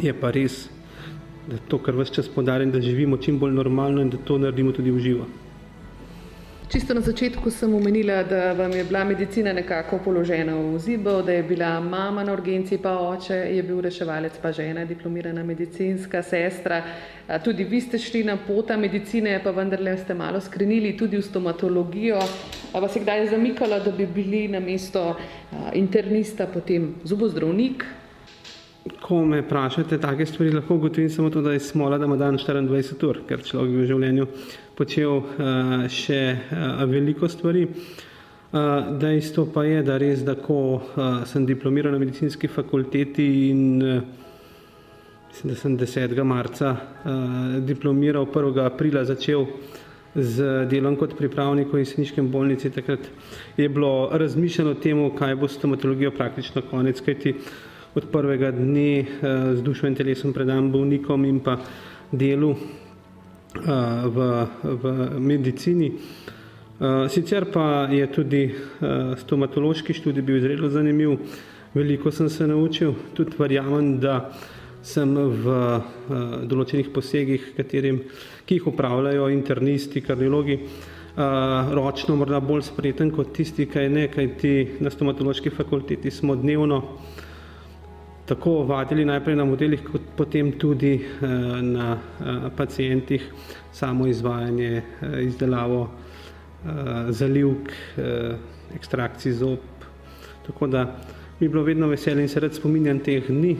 Je 0.00 0.12
pa 0.14 0.30
res, 0.32 0.70
da 1.44 1.58
to, 1.68 1.78
kar 1.82 1.98
vse 1.98 2.14
čas 2.14 2.28
podarim, 2.32 2.72
da 2.72 2.80
živimo 2.80 3.18
čim 3.20 3.38
bolj 3.38 3.52
normalno 3.52 4.00
in 4.00 4.10
da 4.10 4.16
to 4.16 4.38
naredimo 4.38 4.72
tudi 4.72 4.90
v 4.90 4.98
živo. 5.04 5.26
Čisto 6.70 6.94
na 6.94 7.00
začetku 7.02 7.50
sem 7.50 7.74
omenila, 7.74 8.22
da 8.22 8.52
vam 8.52 8.70
je 8.70 8.84
bila 8.84 9.02
medicina 9.04 9.50
nekako 9.52 9.98
položena 10.04 10.54
v 10.54 10.78
zibel, 10.78 11.18
da 11.22 11.32
je 11.32 11.42
bila 11.42 11.80
mama 11.80 12.22
na 12.22 12.32
urgenci, 12.32 12.78
pa 12.78 12.92
oče 12.94 13.34
je 13.34 13.62
bil 13.62 13.80
reševalec, 13.82 14.38
pa 14.38 14.52
žena, 14.52 14.84
diplomirana 14.86 15.42
medicinska 15.42 16.22
sestra. 16.22 16.78
Tudi 17.44 17.64
vi 17.64 17.80
ste 17.80 17.98
šli 17.98 18.22
na 18.24 18.36
pota 18.38 18.76
medicine, 18.76 19.40
pa 19.42 19.50
vendarle 19.50 19.96
ste 19.98 20.14
malo 20.14 20.40
skrenili 20.40 20.94
tudi 20.96 21.18
v 21.18 21.26
stomatologijo. 21.26 22.22
A 22.72 22.78
vas 22.78 22.94
je 22.96 23.02
kdaj 23.02 23.26
zamikalo, 23.34 23.80
da 23.82 23.90
bi 23.90 24.06
bili 24.06 24.46
na 24.48 24.60
mesto 24.60 25.16
internista 25.74 26.46
potem 26.46 26.94
zubozdravnik? 27.04 27.82
Ko 29.00 29.24
me 29.24 29.42
vprašate 29.42 29.98
take 30.00 30.26
stvari, 30.26 30.54
lahko 30.56 30.74
ugotovim 30.74 31.10
samo 31.10 31.30
to, 31.30 31.42
da 31.42 31.52
je 31.52 31.60
smola, 31.60 31.98
da 31.98 32.06
ima 32.08 32.16
dan 32.16 32.38
24 32.38 33.08
ur, 33.08 33.18
ker 33.28 33.42
človek 33.44 33.74
v 33.76 33.88
življenju 33.90 34.26
počel 34.76 35.18
uh, 35.20 35.84
še 35.92 36.20
uh, 36.32 36.80
veliko 36.88 37.28
stvari. 37.28 37.66
Uh, 37.66 38.96
dejstvo 38.98 39.50
pa 39.52 39.66
je, 39.68 39.82
da 39.84 39.98
res, 40.00 40.24
da 40.24 40.34
ko 40.34 40.80
uh, 40.80 41.20
sem 41.28 41.44
diplomiral 41.46 41.92
na 41.92 42.00
medicinski 42.00 42.48
fakulteti 42.48 43.28
in 43.50 43.60
uh, 43.84 44.00
mislim, 45.28 45.76
da 45.76 45.86
sem 45.86 46.08
10. 46.08 46.24
marca 46.24 46.72
uh, 46.72 47.60
diplomiral, 47.60 48.26
1. 48.32 48.64
aprila 48.64 49.04
začel 49.04 49.44
z 50.14 50.66
delom 50.72 50.96
kot 50.98 51.14
pripravnik 51.18 51.68
v 51.70 51.84
jeseniškem 51.84 52.32
bolnici, 52.32 52.72
takrat 52.72 53.04
je 53.56 53.68
bilo 53.68 54.08
razmišljeno 54.12 54.72
o 54.72 54.80
tem, 54.82 55.04
kaj 55.14 55.36
bo 55.36 55.48
stomatologijo 55.48 56.10
praktično 56.16 56.64
konec, 56.70 57.04
kajti 57.04 57.36
od 57.94 58.10
prvega 58.12 58.50
dne 58.50 59.00
uh, 59.00 59.06
z 59.56 59.62
dušo 59.62 59.86
in 59.86 59.94
telesom 59.94 60.32
predam 60.32 60.72
bolnikom 60.72 61.24
in 61.24 61.40
pa 61.40 61.58
delu 62.12 62.54
v, 63.54 64.18
v 64.62 64.84
medicini. 65.18 65.92
Sicer 67.08 67.50
pa 67.52 67.88
je 67.90 68.06
tudi 68.06 68.54
stomatološki 69.16 69.92
študij 69.92 70.22
bil 70.22 70.40
zelo 70.40 70.70
zanimiv, 70.70 71.18
veliko 71.74 72.10
sem 72.10 72.28
se 72.28 72.46
naučil, 72.46 72.94
tudi 73.14 73.36
verjamem, 73.38 73.98
da 74.00 74.30
sem 74.82 75.12
v 75.12 75.56
določenih 76.48 76.88
posegih, 76.88 77.52
katerim, 77.56 78.00
ki 78.46 78.56
jih 78.56 78.70
upravljajo 78.72 79.28
internisti, 79.28 80.00
kardiologi, 80.00 80.56
ročno 81.76 82.16
morda 82.16 82.40
bolj 82.40 82.64
spreten 82.70 83.10
kot 83.12 83.34
tisti, 83.36 83.66
kaj 83.68 83.90
ne, 83.92 84.06
kaj 84.08 84.30
ti 84.40 84.54
na 84.80 84.90
stomatološki 84.90 85.52
fakulteti 85.52 86.10
smo 86.10 86.38
dnevno 86.38 86.80
tako 88.30 88.62
vadili 88.62 89.04
najprej 89.04 89.36
na 89.36 89.44
modelih, 89.44 89.80
kot 89.82 90.04
potem 90.16 90.52
tudi 90.58 90.92
eh, 90.94 91.26
na 91.66 91.96
eh, 91.98 92.46
pacijentih 92.56 93.24
samo 93.72 94.06
izvajanje, 94.06 94.82
eh, 95.02 95.22
izdelavo 95.24 95.88
zalivk, 97.08 97.70
ekstrakcij 98.76 99.32
zob. 99.32 99.84
Tako 100.46 100.66
da 100.66 100.82
mi 101.38 101.48
bilo 101.48 101.62
vedno 101.62 101.86
veselje 101.88 102.22
in 102.22 102.28
se 102.28 102.40
rad 102.40 102.52
spominjam 102.54 102.98
teh 103.00 103.24
dni. 103.28 103.54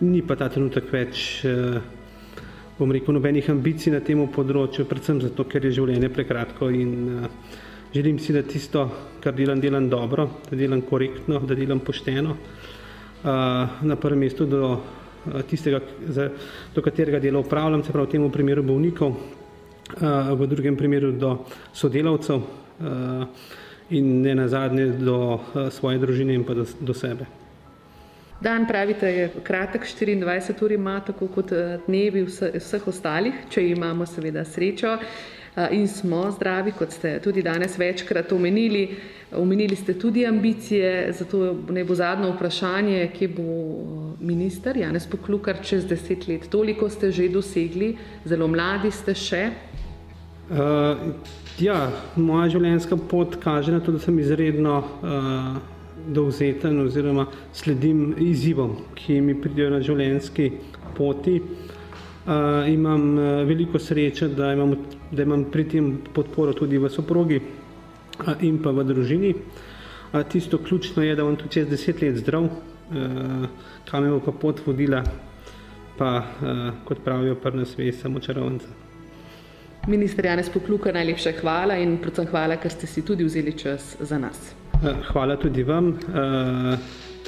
Ni 0.00 0.22
pa 0.26 0.34
ta 0.36 0.48
trenutek 0.48 0.90
več, 0.92 1.44
bom 2.78 2.90
rekel, 2.92 3.14
nobenih 3.14 3.50
ambicij 3.54 3.94
na 3.94 4.00
tem 4.02 4.24
področju, 4.26 4.88
predvsem 4.90 5.20
zato, 5.22 5.46
ker 5.46 5.62
je 5.64 5.76
življenje 5.78 6.10
prekratko 6.10 6.72
in 6.74 6.98
želim 7.94 8.18
si, 8.18 8.34
da 8.34 8.42
tisto, 8.42 8.88
kar 9.22 9.38
delam, 9.38 9.62
delam 9.62 9.86
dobro, 9.88 10.26
da 10.50 10.58
delam 10.58 10.82
korektno, 10.82 11.38
da 11.46 11.54
delam 11.54 11.78
pošteno 11.78 12.34
na 13.24 13.96
prvem 14.00 14.18
mestu 14.18 14.46
do 14.46 14.80
tistega, 15.48 15.80
do 16.74 16.82
katerega 16.82 17.20
dela 17.20 17.38
upravljam, 17.38 17.84
se 17.84 17.92
pravi 17.92 18.06
v 18.06 18.10
tem 18.10 18.30
primeru 18.30 18.62
bolnikov, 18.62 19.16
v 20.38 20.46
drugem 20.46 20.76
primeru 20.76 21.12
do 21.12 21.38
sodelavcev 21.72 22.42
in 23.90 24.20
ne 24.22 24.34
nazadnje 24.34 24.86
do 25.00 25.40
svoje 25.70 25.98
družine 25.98 26.34
in 26.34 26.44
pa 26.44 26.54
do, 26.54 26.66
do 26.80 26.94
sebe. 26.94 27.26
Dan 28.40 28.68
pravite, 28.68 29.08
je 29.10 29.30
kratek, 29.42 29.82
24 29.82 30.62
ur 30.62 30.72
ima, 30.72 31.00
tako 31.00 31.26
kot 31.26 31.50
dnevi 31.86 32.22
vseh 32.28 32.86
ostalih, 32.86 33.34
če 33.50 33.64
imamo 33.72 34.06
seveda 34.06 34.44
srečo 34.44 34.98
in 35.70 35.88
smo 35.88 36.30
zdravi, 36.30 36.72
kot 36.78 36.92
ste 36.92 37.18
tudi 37.24 37.42
danes 37.42 37.78
večkrat 37.78 38.32
omenili. 38.32 38.88
Omenili 39.36 39.76
ste 39.76 39.92
tudi 39.98 40.26
ambicije, 40.26 41.12
zato 41.12 41.56
ne 41.70 41.84
bo 41.84 41.94
zadnje 41.94 42.30
vprašanje, 42.32 43.10
kje 43.18 43.28
bo 43.28 43.46
minister 44.20 44.76
Janez 44.76 45.06
Poklukar 45.06 45.60
čez 45.62 45.84
deset 45.86 46.28
let. 46.28 46.48
Toliko 46.50 46.88
ste 46.88 47.12
že 47.12 47.28
dosegli, 47.28 47.96
zelo 48.24 48.48
mladi 48.48 48.90
ste 48.90 49.14
še. 49.14 49.42
Uh, 50.48 50.96
ja, 51.60 51.90
moja 52.16 52.46
življenjska 52.54 52.96
pot 53.10 53.36
kaže 53.42 53.74
na 53.74 53.82
to, 53.84 53.92
da 53.92 54.00
sem 54.00 54.16
izredno 54.18 54.78
uh, 54.80 55.58
dovzeten 56.08 56.80
oziroma 56.86 57.26
sledim 57.52 58.14
izzivom, 58.16 58.78
ki 58.96 59.20
mi 59.20 59.34
pridejo 59.36 59.74
na 59.74 59.82
življenjski 59.84 60.50
poti. 60.96 61.36
Uh, 62.28 62.64
imam 62.68 63.10
uh, 63.18 63.26
veliko 63.48 63.80
sreče, 63.80 64.30
da 64.32 64.54
imam, 64.56 64.72
da 65.10 65.22
imam 65.22 65.44
pri 65.50 65.64
tem 65.68 65.98
podporo 66.14 66.52
tudi 66.52 66.78
v 66.78 66.90
soprogi 66.90 67.40
in 68.40 68.58
pa 68.62 68.70
v 68.70 68.84
družini. 68.84 69.34
Tisto 70.28 70.58
ključno 70.58 71.02
je, 71.02 71.16
da 71.16 71.24
bom 71.24 71.36
tudi 71.36 71.52
čez 71.52 71.68
deset 71.68 72.02
let 72.02 72.16
zdrav, 72.16 72.44
uh, 72.44 73.46
kam 73.90 74.04
me 74.04 74.10
bo 74.10 74.20
pa 74.24 74.32
pot 74.32 74.60
vodila, 74.66 75.02
pa 75.98 76.12
uh, 76.16 76.60
kot 76.84 77.04
pravijo 77.04 77.36
prna 77.36 77.66
sve, 77.66 77.92
samo 77.92 78.20
čarovnica. 78.20 78.68
Ministr 79.86 80.26
Janez 80.26 80.48
Pokluka, 80.50 80.92
najlepša 80.92 81.32
hvala 81.40 81.76
in 81.76 81.98
predvsem 82.02 82.26
hvala, 82.28 82.56
ker 82.56 82.72
ste 82.72 82.86
si 82.86 83.04
tudi 83.04 83.24
vzeli 83.24 83.52
čas 83.58 83.96
za 84.00 84.18
nas. 84.18 84.54
Eh, 84.82 84.94
hvala 85.12 85.36
tudi 85.36 85.62
vam, 85.62 85.94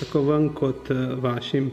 tako 0.01 0.23
vam 0.23 0.49
kot 0.55 0.90
vašim 1.21 1.71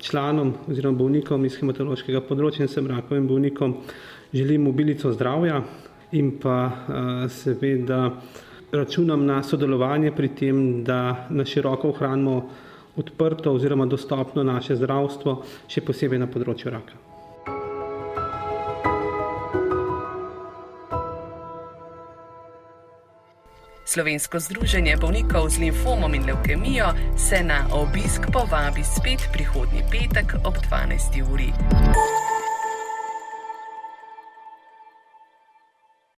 članom 0.00 0.54
oziroma 0.68 0.98
bolnikom 0.98 1.44
iz 1.44 1.58
hematološkega 1.58 2.20
področja 2.20 2.64
in 2.64 2.70
sem 2.70 2.86
rakovim 2.86 3.26
bolnikom 3.28 3.76
želim 4.32 4.62
mobilico 4.62 5.12
zdravja 5.12 5.62
in 6.12 6.38
pa 6.40 6.70
seveda 7.28 8.10
računam 8.72 9.26
na 9.26 9.42
sodelovanje 9.42 10.12
pri 10.12 10.28
tem, 10.28 10.84
da 10.84 11.26
na 11.30 11.44
široko 11.44 11.88
ohranimo 11.88 12.50
odprto 12.96 13.52
oziroma 13.52 13.86
dostopno 13.86 14.42
naše 14.42 14.76
zdravstvo, 14.76 15.42
še 15.68 15.84
posebej 15.86 16.18
na 16.18 16.26
področju 16.26 16.72
raka. 16.74 16.98
Slovensko 23.88 24.36
združenje 24.36 24.98
bolnikov 25.00 25.48
z 25.48 25.62
limfomom 25.64 26.12
in 26.14 26.26
leukemijo 26.28 26.92
se 27.16 27.40
na 27.40 27.64
obisk 27.72 28.28
povabi 28.32 28.84
spet 28.84 29.30
prihodnji 29.32 29.80
petek 29.88 30.36
ob 30.44 30.60
12. 30.68 31.22
uri. 31.32 31.48